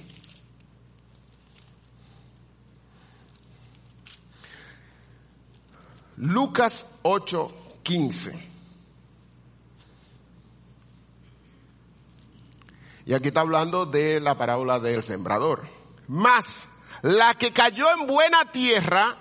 [6.16, 8.33] Lucas 8:15.
[13.05, 15.68] Y aquí está hablando de la parábola del sembrador.
[16.07, 16.66] Más
[17.03, 19.16] la que cayó en buena tierra,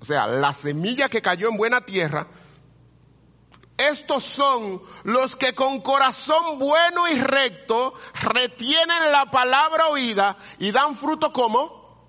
[0.00, 2.26] o sea, la semilla que cayó en buena tierra,
[3.76, 10.96] estos son los que con corazón bueno y recto retienen la palabra oída y dan
[10.96, 12.06] fruto como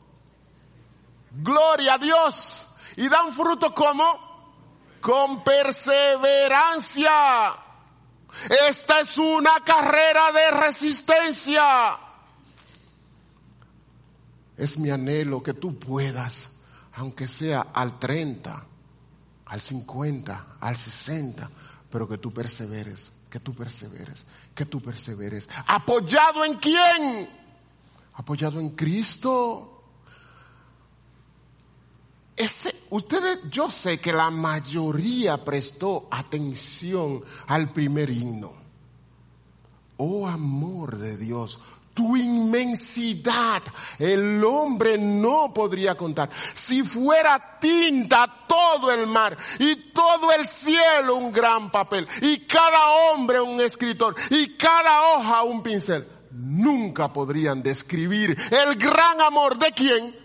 [1.32, 2.68] gloria a Dios.
[2.96, 4.56] Y dan fruto como
[5.02, 7.58] con perseverancia.
[8.68, 12.00] Esta es una carrera de resistencia.
[14.58, 16.50] Es mi anhelo que tú puedas,
[16.94, 18.66] aunque sea al 30,
[19.46, 21.50] al 50, al 60,
[21.90, 25.48] pero que tú perseveres, que tú perseveres, que tú perseveres.
[25.68, 27.30] ¿Apoyado en quién?
[28.16, 29.78] Apoyado en Cristo.
[32.36, 38.54] Ese, ustedes, yo sé que la mayoría prestó atención al primer himno.
[39.98, 41.60] Oh amor de Dios,
[41.98, 43.64] tu inmensidad,
[43.98, 46.30] el hombre no podría contar.
[46.54, 52.92] Si fuera tinta todo el mar y todo el cielo un gran papel y cada
[52.92, 59.72] hombre un escritor y cada hoja un pincel, nunca podrían describir el gran amor de
[59.72, 60.16] quién?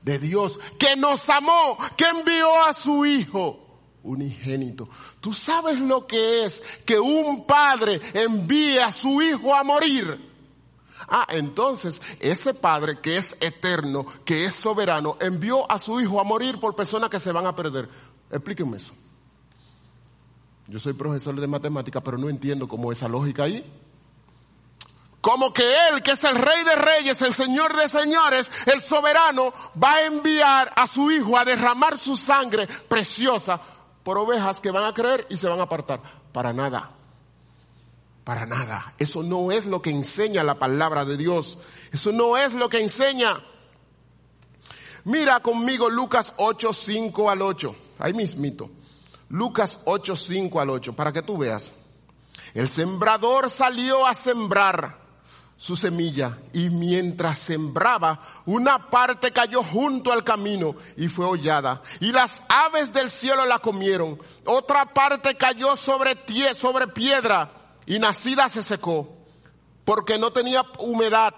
[0.00, 3.64] De Dios, que nos amó, que envió a su Hijo
[4.04, 4.88] unigénito.
[5.20, 10.33] Tú sabes lo que es que un padre envíe a su hijo a morir.
[11.08, 16.24] Ah, entonces ese Padre que es eterno, que es soberano, envió a su Hijo a
[16.24, 17.88] morir por personas que se van a perder.
[18.30, 18.92] Explíquenme eso.
[20.66, 23.64] Yo soy profesor de matemática, pero no entiendo cómo esa lógica ahí.
[25.20, 29.54] Como que Él, que es el Rey de Reyes, el Señor de Señores, el soberano,
[29.82, 33.60] va a enviar a su Hijo a derramar su sangre preciosa
[34.02, 36.00] por ovejas que van a creer y se van a apartar.
[36.32, 36.90] Para nada.
[38.24, 38.94] Para nada.
[38.98, 41.58] Eso no es lo que enseña la palabra de Dios.
[41.92, 43.44] Eso no es lo que enseña.
[45.04, 47.76] Mira conmigo Lucas 8, 5 al 8.
[47.98, 48.70] Ahí mismito.
[49.28, 50.96] Lucas 8, 5 al 8.
[50.96, 51.70] Para que tú veas.
[52.54, 55.04] El sembrador salió a sembrar
[55.56, 62.10] su semilla y mientras sembraba, una parte cayó junto al camino y fue hollada y
[62.10, 64.18] las aves del cielo la comieron.
[64.46, 66.18] Otra parte cayó sobre,
[66.54, 69.08] sobre piedra y nacida se secó
[69.84, 71.34] porque no tenía humedad.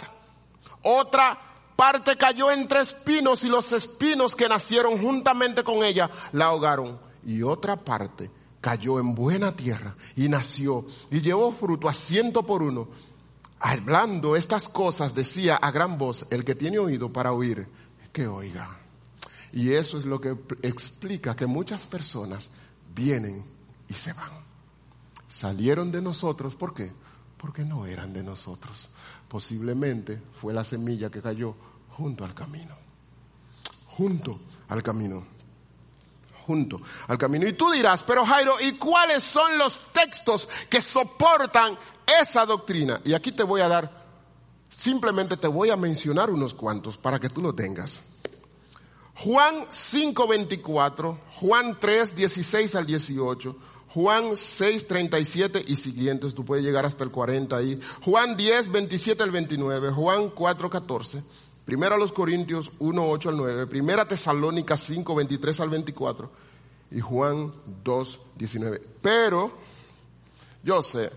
[0.83, 1.39] Otra
[1.75, 6.99] parte cayó entre espinos y los espinos que nacieron juntamente con ella la ahogaron.
[7.27, 8.31] Y otra parte
[8.61, 12.89] cayó en buena tierra y nació y llevó fruto a ciento por uno.
[13.59, 17.67] Hablando estas cosas decía a gran voz, el que tiene oído para oír,
[18.13, 18.79] que oiga.
[19.53, 22.49] Y eso es lo que explica que muchas personas
[22.95, 23.45] vienen
[23.89, 24.46] y se van
[25.29, 26.93] salieron de nosotros, ¿por qué?
[27.37, 28.89] Porque no eran de nosotros.
[29.29, 31.55] Posiblemente fue la semilla que cayó
[31.97, 32.75] junto al camino.
[33.97, 35.27] Junto al camino.
[36.47, 37.47] Junto al camino.
[37.47, 41.77] Y tú dirás, pero Jairo, ¿y cuáles son los textos que soportan
[42.20, 43.01] esa doctrina?
[43.05, 43.91] Y aquí te voy a dar,
[44.68, 48.01] simplemente te voy a mencionar unos cuantos para que tú lo tengas.
[49.16, 53.57] Juan 5:24, Juan 3, 16 al 18,
[53.97, 57.80] Juan 6, 37 y siguientes, tú puedes llegar hasta el 40 ahí.
[58.03, 61.24] Juan 10, 27 al 29, Juan 4, 14.
[61.64, 63.66] Primera a los Corintios 1, 8 al 9.
[63.68, 66.30] Primera Tesalónica 5, 23 al 24.
[66.90, 68.82] Y Juan 2, 19.
[69.01, 69.57] Pero
[70.62, 71.11] yo sé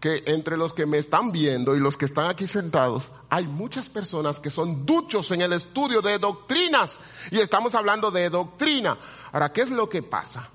[0.00, 3.88] que entre los que me están viendo y los que están aquí sentados, hay muchas
[3.88, 6.98] personas que son duchos en el estudio de doctrinas
[7.30, 8.98] y estamos hablando de doctrina.
[9.30, 10.50] Ahora, ¿qué es lo que pasa?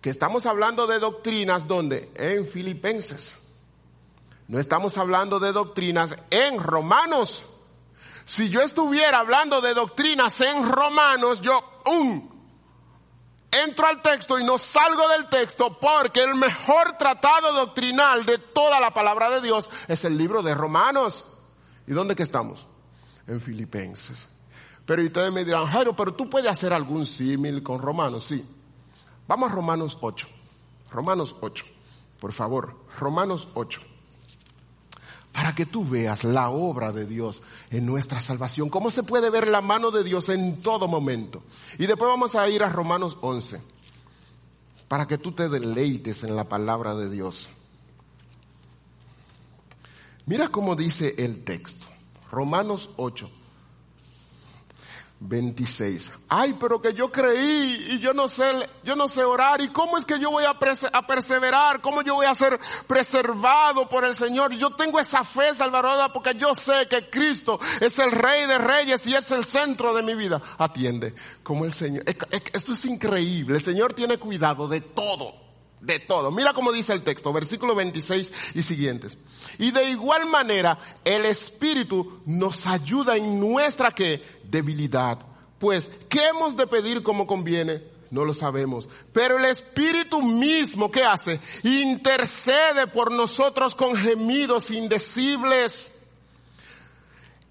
[0.00, 2.10] Que estamos hablando de doctrinas donde?
[2.14, 3.34] En Filipenses.
[4.48, 7.44] No estamos hablando de doctrinas en Romanos.
[8.24, 12.28] Si yo estuviera hablando de doctrinas en Romanos, yo, um,
[13.50, 18.80] entro al texto y no salgo del texto porque el mejor tratado doctrinal de toda
[18.80, 21.26] la palabra de Dios es el libro de Romanos.
[21.86, 22.66] ¿Y dónde que estamos?
[23.26, 24.26] En Filipenses.
[24.86, 28.24] Pero ustedes me dirán, Jairo, pero tú puedes hacer algún símil con Romanos.
[28.24, 28.44] Sí.
[29.30, 30.26] Vamos a Romanos 8.
[30.90, 31.64] Romanos 8.
[32.18, 33.80] Por favor, Romanos 8
[35.32, 39.46] para que tú veas la obra de Dios en nuestra salvación, cómo se puede ver
[39.46, 41.44] la mano de Dios en todo momento.
[41.78, 43.60] Y después vamos a ir a Romanos 11,
[44.88, 47.48] para que tú te deleites en la palabra de Dios.
[50.26, 51.86] Mira cómo dice el texto,
[52.32, 53.30] Romanos 8,
[55.20, 56.10] 26.
[56.28, 58.50] Ay, pero que yo creí y yo no sé,
[58.82, 59.60] yo no sé orar.
[59.60, 60.58] ¿Y cómo es que yo voy a,
[61.06, 61.80] perseverar?
[61.80, 64.52] ¿Cómo yo voy a ser preservado por el Señor?
[64.54, 69.06] Yo tengo esa fe, Salvador, porque yo sé que Cristo es el Rey de Reyes
[69.06, 70.40] y es el centro de mi vida.
[70.58, 72.02] Atiende, como el Señor.
[72.52, 73.56] Esto es increíble.
[73.56, 75.49] El Señor tiene cuidado de todo
[75.80, 76.30] de todo.
[76.30, 79.16] Mira cómo dice el texto, versículo 26 y siguientes.
[79.58, 84.22] Y de igual manera, el Espíritu nos ayuda en nuestra ¿qué?
[84.44, 85.18] debilidad.
[85.58, 87.82] Pues, ¿qué hemos de pedir como conviene?
[88.10, 88.88] No lo sabemos.
[89.12, 91.40] Pero el Espíritu mismo, ¿qué hace?
[91.62, 95.96] Intercede por nosotros con gemidos indecibles.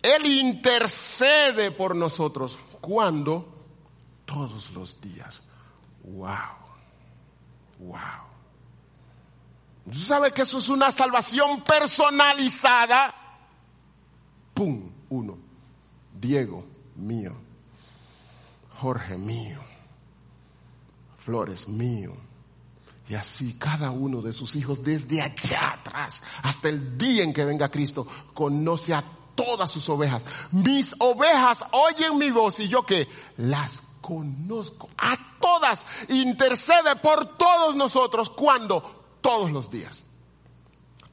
[0.01, 2.57] Él intercede por nosotros.
[2.81, 3.47] ¿Cuándo?
[4.25, 5.41] Todos los días.
[6.03, 6.68] Wow.
[7.79, 8.29] Wow.
[9.91, 13.15] ¿Tú sabes que eso es una salvación personalizada?
[14.53, 14.91] ¡Pum!
[15.09, 15.37] Uno.
[16.19, 16.65] Diego,
[16.95, 17.33] mío.
[18.79, 19.59] Jorge, mío.
[21.17, 22.15] Flores, mío.
[23.07, 27.43] Y así cada uno de sus hijos desde allá atrás hasta el día en que
[27.43, 28.05] venga Cristo
[28.35, 29.03] conoce a
[29.33, 30.25] todas sus ovejas.
[30.51, 33.07] Mis ovejas oyen mi voz y yo que
[33.37, 38.27] las conozco a todas, intercede por todos nosotros.
[38.27, 38.81] cuando
[39.21, 40.01] Todos los días.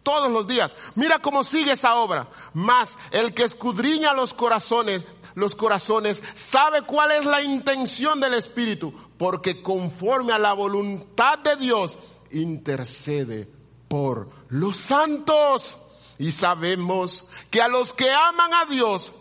[0.03, 0.73] Todos los días.
[0.95, 2.29] Mira cómo sigue esa obra.
[2.55, 8.95] Más el que escudriña los corazones, los corazones, sabe cuál es la intención del Espíritu,
[9.19, 11.99] porque conforme a la voluntad de Dios,
[12.31, 13.47] intercede
[13.89, 15.77] por los santos.
[16.19, 19.13] Y sabemos que a los que aman a Dios,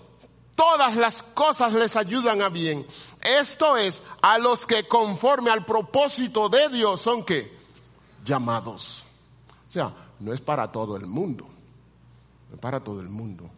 [0.55, 2.87] todas las cosas les ayudan a bien.
[3.25, 7.51] Esto es, a los que conforme al propósito de Dios son que
[8.23, 9.03] llamados.
[9.67, 11.45] O sea, no es para todo el mundo.
[12.49, 13.49] No es para todo el mundo.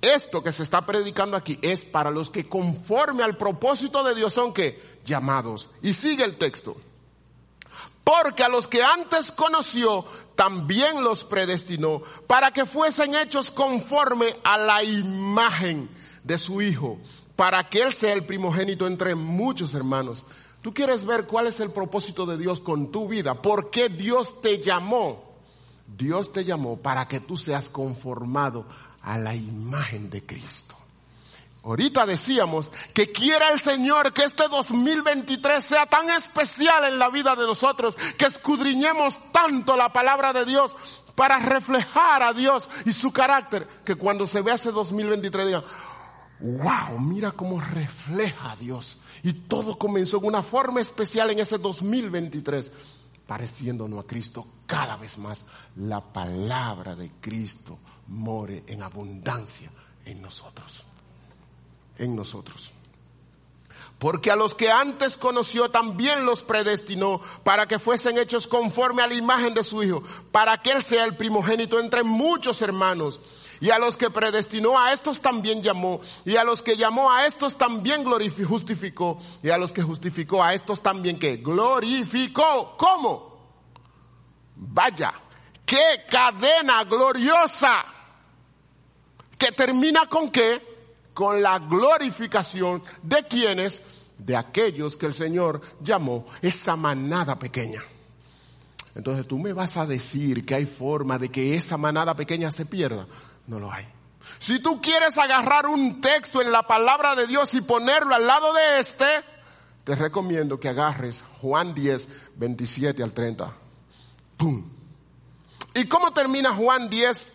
[0.00, 4.34] Esto que se está predicando aquí es para los que conforme al propósito de Dios
[4.34, 5.70] son que llamados.
[5.80, 6.76] Y sigue el texto.
[8.02, 10.04] Porque a los que antes conoció,
[10.34, 15.88] también los predestinó para que fuesen hechos conforme a la imagen
[16.22, 16.98] de su Hijo,
[17.36, 20.24] para que Él sea el primogénito entre muchos hermanos.
[20.62, 24.40] Tú quieres ver cuál es el propósito de Dios con tu vida, por qué Dios
[24.40, 25.34] te llamó.
[25.86, 28.66] Dios te llamó para que tú seas conformado
[29.02, 30.74] a la imagen de Cristo.
[31.64, 37.34] Ahorita decíamos que quiera el Señor que este 2023 sea tan especial en la vida
[37.36, 40.76] de nosotros, que escudriñemos tanto la palabra de Dios
[41.14, 45.64] para reflejar a Dios y su carácter, que cuando se vea ese 2023 diga,
[46.40, 48.98] wow, mira cómo refleja a Dios.
[49.22, 52.70] Y todo comenzó en una forma especial en ese 2023,
[53.26, 55.44] pareciéndonos a Cristo cada vez más.
[55.76, 57.78] La palabra de Cristo
[58.08, 59.70] more en abundancia
[60.04, 60.84] en nosotros.
[61.98, 62.72] En nosotros.
[63.98, 69.06] Porque a los que antes conoció también los predestinó para que fuesen hechos conforme a
[69.06, 73.20] la imagen de su Hijo, para que Él sea el primogénito entre muchos hermanos.
[73.60, 76.00] Y a los que predestinó a estos también llamó.
[76.24, 79.18] Y a los que llamó a estos también glorificó, justificó.
[79.42, 82.76] Y a los que justificó a estos también que glorificó.
[82.76, 83.34] ¿Cómo?
[84.56, 85.14] Vaya,
[85.64, 87.84] qué cadena gloriosa.
[89.38, 90.74] Que termina con qué?
[91.12, 93.82] Con la glorificación de quienes,
[94.18, 97.82] de aquellos que el Señor llamó esa manada pequeña.
[98.94, 102.64] Entonces tú me vas a decir que hay forma de que esa manada pequeña se
[102.64, 103.06] pierda.
[103.46, 103.86] No lo hay.
[104.38, 108.52] Si tú quieres agarrar un texto en la palabra de Dios y ponerlo al lado
[108.54, 109.04] de este,
[109.84, 113.52] te recomiendo que agarres Juan 10, 27 al 30.
[114.36, 114.64] ¡Pum!
[115.74, 117.32] ¿Y cómo termina Juan 10,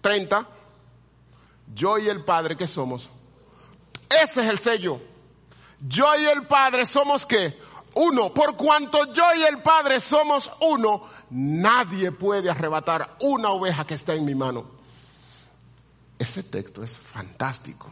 [0.00, 0.48] 30?
[1.74, 3.08] Yo y el Padre, ¿qué somos?
[4.08, 5.00] Ese es el sello.
[5.80, 7.56] Yo y el Padre somos qué?
[7.94, 8.32] Uno.
[8.34, 14.14] Por cuanto yo y el Padre somos uno, nadie puede arrebatar una oveja que está
[14.14, 14.81] en mi mano.
[16.22, 17.90] Ese texto es fantástico.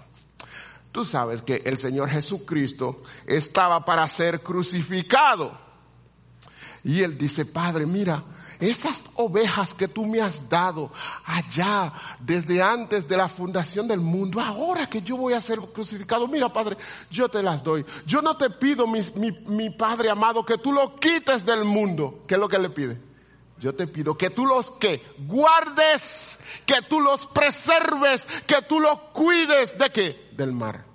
[0.93, 5.59] Tú sabes que el Señor Jesucristo estaba para ser crucificado.
[6.85, 8.22] Y él dice, Padre, mira,
[8.61, 10.93] esas ovejas que tú me has dado
[11.24, 16.28] allá desde antes de la fundación del mundo, ahora que yo voy a ser crucificado,
[16.28, 16.76] mira Padre,
[17.11, 17.85] yo te las doy.
[18.07, 22.22] Yo no te pido, mi, Padre amado, que tú lo quites del mundo.
[22.28, 23.10] ¿Qué es lo que le pide?
[23.61, 28.99] Yo te pido que tú los que guardes, que tú los preserves, que tú los
[29.13, 30.31] cuides de qué?
[30.33, 30.87] Del mar.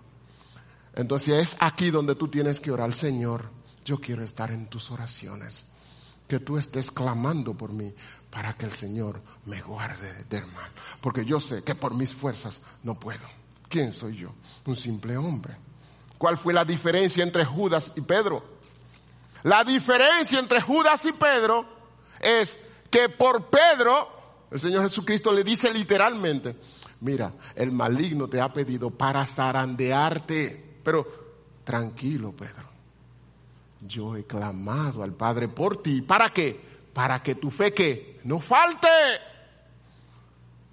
[0.96, 3.52] Entonces es aquí donde tú tienes que orar, Señor,
[3.84, 5.64] yo quiero estar en tus oraciones
[6.28, 7.94] que tú estés clamando por mí
[8.32, 10.72] para que el Señor me guarde del mal.
[11.02, 13.28] Porque yo sé que por mis fuerzas no puedo.
[13.70, 14.30] ¿Quién soy yo?
[14.66, 15.56] Un simple hombre.
[16.18, 18.44] ¿Cuál fue la diferencia entre Judas y Pedro?
[19.44, 21.75] La diferencia entre Judas y Pedro
[22.26, 22.60] es
[22.90, 24.10] que por Pedro,
[24.52, 26.56] el Señor Jesucristo le dice literalmente,
[27.02, 31.08] mira, el maligno te ha pedido para zarandearte, pero
[31.64, 32.76] tranquilo, Pedro
[33.88, 36.02] yo he clamado al Padre por ti.
[36.02, 36.60] ¿Para qué?
[36.94, 38.88] Para que tu fe que no falte.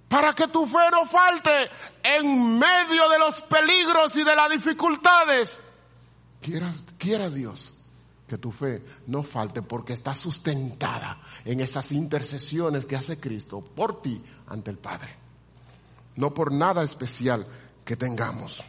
[0.07, 1.69] Para que tu fe no falte
[2.03, 5.59] en medio de los peligros y de las dificultades.
[6.41, 7.72] Quiera, quiera Dios
[8.27, 14.01] que tu fe no falte porque está sustentada en esas intercesiones que hace Cristo por
[14.01, 15.15] ti ante el Padre.
[16.15, 17.45] No por nada especial
[17.85, 18.63] que tengamos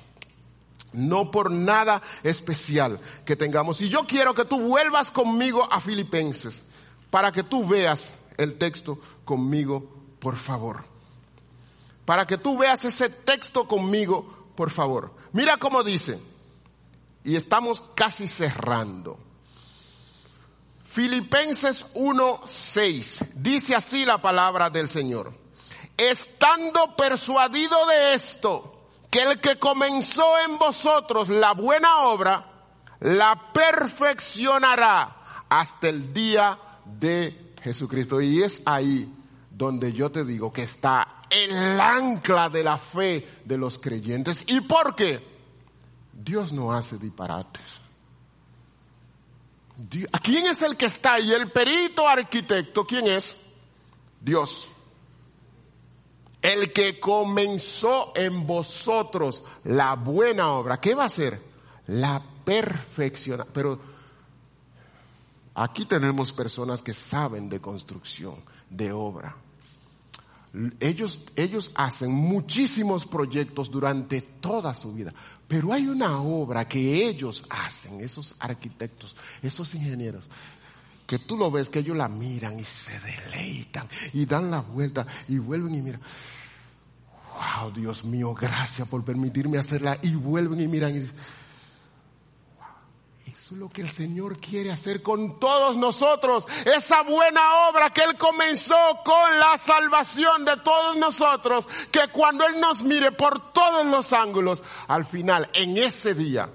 [0.94, 3.80] no por nada especial que tengamos.
[3.82, 6.62] Y yo quiero que tú vuelvas conmigo a Filipenses
[7.11, 9.88] para que tú veas el texto conmigo,
[10.20, 10.84] por favor.
[12.05, 15.12] Para que tú veas ese texto conmigo, por favor.
[15.32, 16.18] Mira cómo dice,
[17.24, 19.18] y estamos casi cerrando.
[20.95, 25.34] Filipenses 1:6 dice así la palabra del Señor.
[25.97, 32.47] Estando persuadido de esto, que el que comenzó en vosotros la buena obra,
[33.01, 35.16] la perfeccionará
[35.49, 38.20] hasta el día de Jesucristo.
[38.20, 39.12] Y es ahí
[39.51, 44.45] donde yo te digo que está el ancla de la fe de los creyentes.
[44.47, 45.20] ¿Y por qué?
[46.12, 47.84] Dios no hace disparates.
[50.22, 51.33] ¿Quién es el que está ahí?
[51.33, 53.37] El perito arquitecto, ¿quién es?
[54.20, 54.68] Dios.
[56.41, 61.41] El que comenzó en vosotros la buena obra, ¿qué va a hacer?
[61.87, 63.45] La perfecciona.
[63.45, 63.81] Pero
[65.55, 68.37] aquí tenemos personas que saben de construcción,
[68.70, 69.35] de obra.
[70.79, 75.12] Ellos, ellos hacen muchísimos proyectos durante toda su vida,
[75.47, 80.24] pero hay una obra que ellos hacen, esos arquitectos, esos ingenieros,
[81.07, 85.07] que tú lo ves que ellos la miran y se deleitan y dan la vuelta
[85.28, 86.01] y vuelven y miran.
[87.34, 91.09] Wow, Dios mío, gracias por permitirme hacerla y vuelven y miran y
[93.55, 96.46] lo que el Señor quiere hacer con todos nosotros.
[96.64, 98.74] Esa buena obra que Él comenzó
[99.05, 101.66] con la salvación de todos nosotros.
[101.90, 106.50] Que cuando Él nos mire por todos los ángulos, al final, en ese día,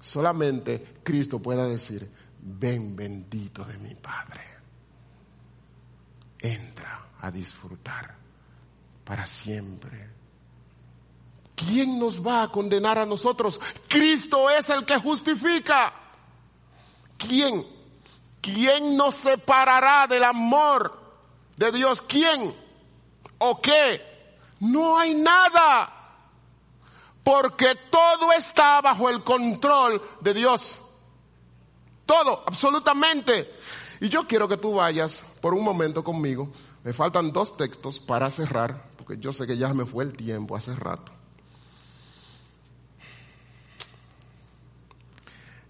[0.00, 4.42] solamente Cristo pueda decir, ven bendito de mi Padre.
[6.38, 8.16] Entra a disfrutar
[9.04, 10.10] para siempre.
[11.54, 13.60] ¿Quién nos va a condenar a nosotros?
[13.88, 16.01] Cristo es el que justifica.
[17.28, 17.66] ¿Quién?
[18.40, 20.98] ¿Quién nos separará del amor
[21.56, 22.02] de Dios?
[22.02, 22.54] ¿Quién?
[23.38, 24.36] ¿O qué?
[24.60, 25.92] No hay nada.
[27.22, 30.76] Porque todo está bajo el control de Dios.
[32.04, 33.54] Todo, absolutamente.
[34.00, 36.52] Y yo quiero que tú vayas por un momento conmigo.
[36.82, 40.56] Me faltan dos textos para cerrar, porque yo sé que ya me fue el tiempo
[40.56, 41.12] hace rato.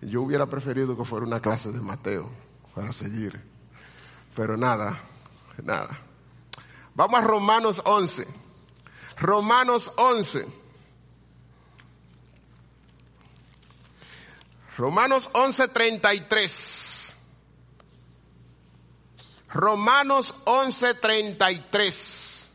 [0.02, 2.28] Yo hubiera preferido que fuera una clase de Mateo
[2.74, 3.40] para seguir.
[4.34, 5.00] Pero nada,
[5.62, 5.98] nada.
[6.94, 8.26] Vamos a Romanos 11.
[9.18, 10.62] Romanos 11.
[14.76, 17.16] Romanos 11, 33.
[19.50, 22.48] Romanos 11, 33.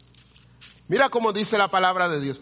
[0.87, 2.41] Mira cómo dice la palabra de Dios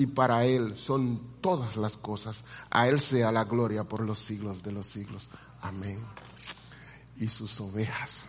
[0.00, 2.42] y para él son todas las cosas.
[2.70, 5.28] A él sea la gloria por los siglos de los siglos.
[5.60, 6.00] Amén.
[7.18, 8.22] Y sus ovejas.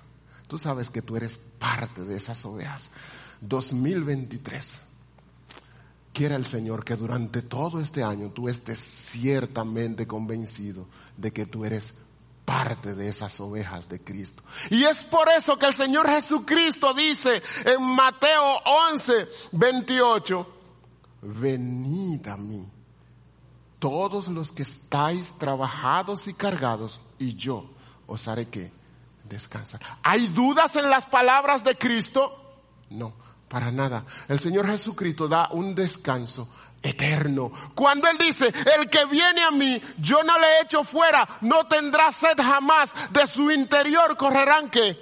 [0.50, 2.90] Tú sabes que tú eres parte de esas ovejas.
[3.40, 4.82] 2023.
[6.12, 11.64] Quiera el Señor que durante todo este año tú estés ciertamente convencido de que tú
[11.64, 11.94] eres
[12.44, 14.44] parte de esas ovejas de Cristo.
[14.70, 18.58] Y es por eso que el Señor Jesucristo dice en Mateo
[18.92, 20.58] 11, 28,
[21.22, 22.68] venid a mí,
[23.80, 27.70] todos los que estáis trabajados y cargados, y yo
[28.08, 28.72] os haré que
[29.24, 29.82] descansar.
[30.04, 32.38] ¿Hay dudas en las palabras de Cristo?
[32.90, 33.14] No,
[33.48, 34.06] para nada.
[34.28, 36.48] El Señor Jesucristo da un descanso
[36.82, 37.52] eterno.
[37.76, 42.12] Cuando Él dice, el que viene a mí, yo no le echo fuera, no tendrá
[42.12, 44.98] sed jamás, de su interior correrán que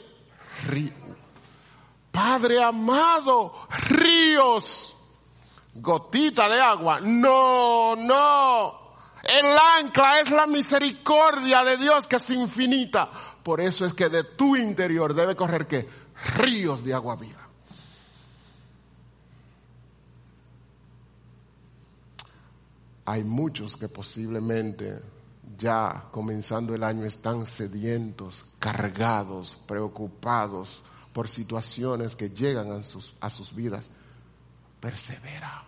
[0.68, 0.94] ríos.
[2.12, 4.96] Padre amado, ríos,
[5.76, 7.00] gotita de agua.
[7.02, 8.90] No, no.
[9.24, 9.46] El
[9.80, 13.10] ancla es la misericordia de Dios que es infinita.
[13.44, 15.88] Por eso es que de tu interior debe correr que
[16.36, 17.48] ríos de agua viva.
[23.06, 25.02] Hay muchos que posiblemente
[25.58, 33.30] ya comenzando el año están sedientos, cargados, preocupados por situaciones que llegan a sus, a
[33.30, 33.90] sus vidas.
[34.80, 35.64] Persevera.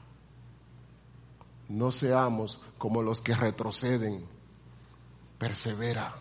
[1.70, 4.26] No seamos como los que retroceden.
[5.38, 6.16] Persevera.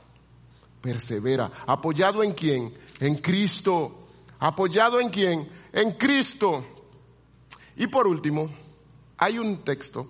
[0.80, 1.51] Persevera.
[1.66, 2.74] ¿Apoyado en quién?
[3.01, 4.09] En Cristo.
[4.38, 5.49] ¿Apoyado en quién?
[5.72, 6.64] En Cristo.
[7.76, 8.51] Y por último,
[9.18, 10.09] hay un texto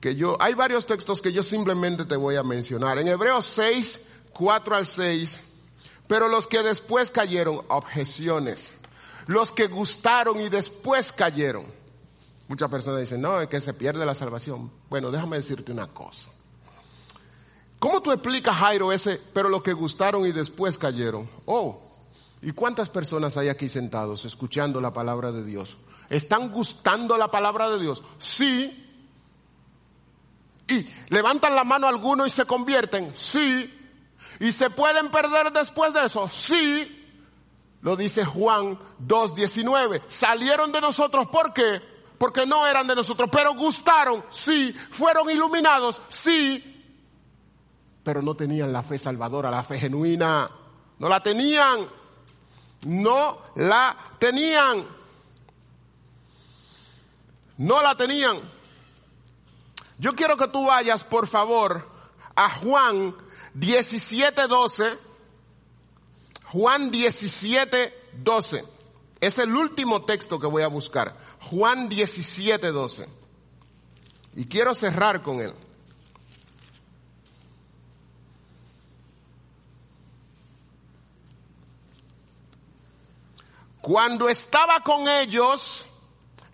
[0.00, 2.98] que yo, hay varios textos que yo simplemente te voy a mencionar.
[2.98, 5.40] En Hebreos 6, 4 al 6,
[6.06, 8.72] pero los que después cayeron, objeciones.
[9.26, 11.66] Los que gustaron y después cayeron.
[12.48, 14.70] Muchas personas dicen, no, es que se pierde la salvación.
[14.88, 16.30] Bueno, déjame decirte una cosa.
[17.78, 21.28] ¿Cómo tú explicas, Jairo, ese, pero los que gustaron y después cayeron?
[21.44, 21.80] Oh,
[22.42, 25.76] ¿y cuántas personas hay aquí sentados escuchando la palabra de Dios?
[26.08, 28.02] ¿Están gustando la palabra de Dios?
[28.18, 28.86] Sí,
[30.68, 33.72] y levantan la mano algunos y se convierten, sí.
[34.40, 37.04] Y se pueden perder después de eso, sí.
[37.82, 40.02] Lo dice Juan 2.19.
[40.06, 41.95] Salieron de nosotros, ¿por qué?
[42.18, 44.72] Porque no eran de nosotros, pero gustaron, sí.
[44.90, 46.72] Fueron iluminados, sí.
[48.02, 50.50] Pero no tenían la fe salvadora, la fe genuina.
[50.98, 51.88] No la tenían.
[52.86, 54.86] No la tenían.
[57.58, 58.40] No la tenían.
[59.98, 61.88] Yo quiero que tú vayas, por favor,
[62.34, 63.14] a Juan
[63.54, 64.98] 17:12.
[66.52, 68.75] Juan 17:12.
[69.20, 71.16] Es el último texto que voy a buscar.
[71.50, 73.08] Juan 17:12.
[74.34, 75.54] Y quiero cerrar con él.
[83.80, 85.86] Cuando estaba con ellos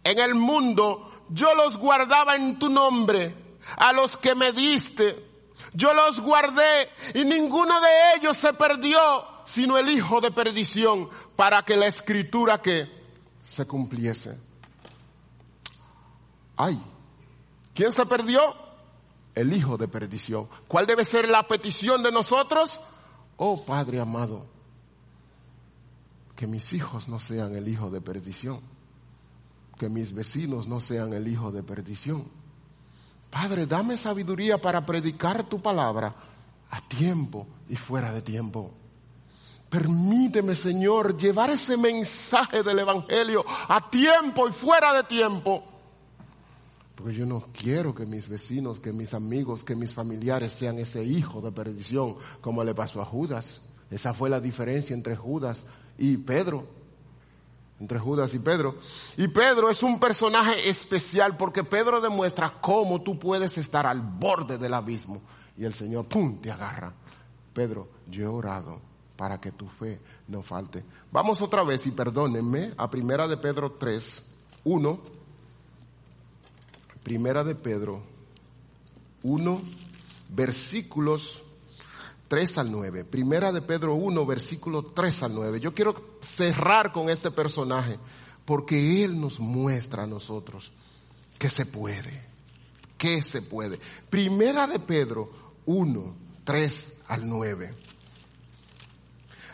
[0.05, 3.35] en el mundo, yo los guardaba en tu nombre,
[3.79, 5.31] a los que me diste.
[5.73, 9.01] Yo los guardé y ninguno de ellos se perdió,
[9.45, 12.91] sino el hijo de perdición, para que la escritura que
[13.45, 14.39] se cumpliese.
[16.57, 16.83] Ay,
[17.75, 18.41] ¿quién se perdió?
[19.35, 20.49] El hijo de perdición.
[20.69, 22.81] ¿Cuál debe ser la petición de nosotros?
[23.37, 24.47] Oh Padre amado,
[26.37, 28.61] que mis hijos no sean el hijo de perdición
[29.83, 32.25] que mis vecinos no sean el hijo de perdición.
[33.31, 36.15] Padre, dame sabiduría para predicar tu palabra
[36.71, 38.73] a tiempo y fuera de tiempo.
[39.73, 45.65] Permíteme, Señor, llevar ese mensaje del Evangelio a tiempo y fuera de tiempo.
[46.95, 51.03] Porque yo no quiero que mis vecinos, que mis amigos, que mis familiares sean ese
[51.03, 53.63] hijo de perdición como le pasó a Judas.
[53.91, 55.65] Esa fue la diferencia entre Judas
[55.97, 56.67] y Pedro
[57.81, 58.77] entre Judas y Pedro.
[59.17, 64.59] Y Pedro es un personaje especial porque Pedro demuestra cómo tú puedes estar al borde
[64.59, 65.23] del abismo
[65.57, 66.93] y el Señor, ¡pum!, te agarra.
[67.55, 70.85] Pedro, yo he orado para que tu fe no falte.
[71.11, 74.23] Vamos otra vez y perdónenme a Primera de Pedro 3,
[74.65, 75.01] 1.
[77.03, 78.03] Primera de Pedro
[79.23, 79.61] 1,
[80.31, 81.43] versículos
[82.29, 83.05] 3 al 9.
[83.05, 85.61] Primera de Pedro 1, versículo 3 al 9.
[85.61, 87.99] Yo quiero cerrar con este personaje
[88.45, 90.73] porque Él nos muestra a nosotros
[91.39, 92.25] que se puede,
[92.97, 93.79] que se puede.
[94.09, 95.31] Primera de Pedro
[95.67, 97.75] 1, 3 al 9.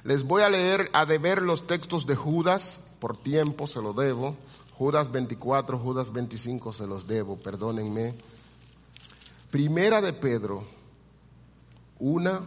[0.04, 4.36] Les voy a leer, a deber los textos de Judas, por tiempo se lo debo.
[4.76, 8.14] Judas 24, Judas 25 se los debo, perdónenme.
[9.50, 10.62] Primera de Pedro
[11.98, 12.46] 1,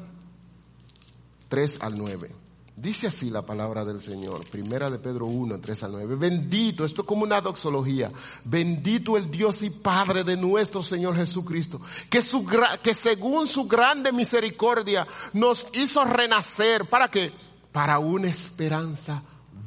[1.50, 2.41] 3 al 9.
[2.76, 6.16] Dice así la palabra del Señor, primera de Pedro 1, 3 al 9.
[6.16, 8.12] Bendito, esto es como una doxología,
[8.46, 12.46] bendito el Dios y Padre de nuestro Señor Jesucristo, que, su,
[12.82, 17.34] que según su grande misericordia nos hizo renacer, ¿para qué?
[17.72, 19.22] Para una esperanza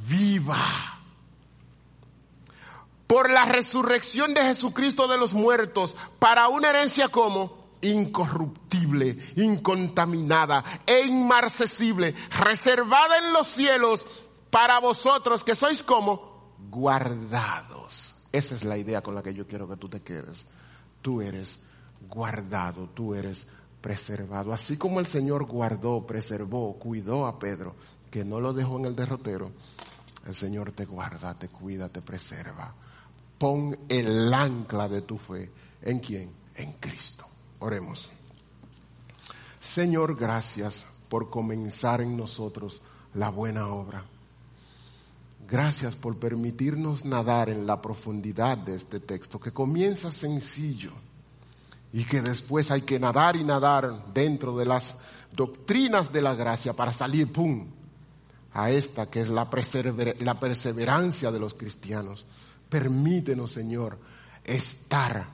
[0.09, 1.01] viva.
[3.07, 11.07] Por la resurrección de Jesucristo de los muertos, para una herencia como incorruptible, incontaminada e
[11.07, 14.07] inmarcesible, reservada en los cielos
[14.51, 18.15] para vosotros que sois como guardados.
[18.33, 20.45] Esa es la idea con la que yo quiero que tú te quedes.
[21.03, 21.61] Tú eres
[22.09, 23.47] guardado, tú eres
[23.81, 24.53] preservado.
[24.53, 27.75] Así como el Señor guardó, preservó, cuidó a Pedro,
[28.11, 29.53] que no lo dejó en el derrotero,
[30.27, 32.75] el Señor te guarda, te cuida, te preserva.
[33.39, 35.51] Pon el ancla de tu fe.
[35.83, 36.31] ¿En quién?
[36.55, 37.27] En Cristo.
[37.59, 38.11] Oremos.
[39.61, 42.83] Señor, gracias por comenzar en nosotros
[43.15, 44.05] la buena obra.
[45.47, 50.93] Gracias por permitirnos nadar en la profundidad de este texto, que comienza sencillo
[51.93, 54.95] y que después hay que nadar y nadar dentro de las
[55.33, 57.67] doctrinas de la gracia para salir, ¡pum!,
[58.53, 59.49] a esta que es la,
[60.21, 62.25] la perseverancia de los cristianos.
[62.69, 63.99] Permítenos, Señor,
[64.45, 65.29] estar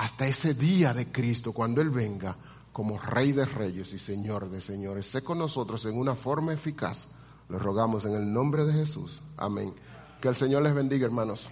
[0.00, 2.34] hasta ese día de Cristo, cuando Él venga
[2.72, 5.04] como Rey de Reyes y Señor de Señores.
[5.04, 7.06] Sé con nosotros en una forma eficaz.
[7.50, 9.20] Le rogamos en el nombre de Jesús.
[9.36, 9.74] Amén.
[10.22, 11.50] Que el Señor les bendiga, hermanos.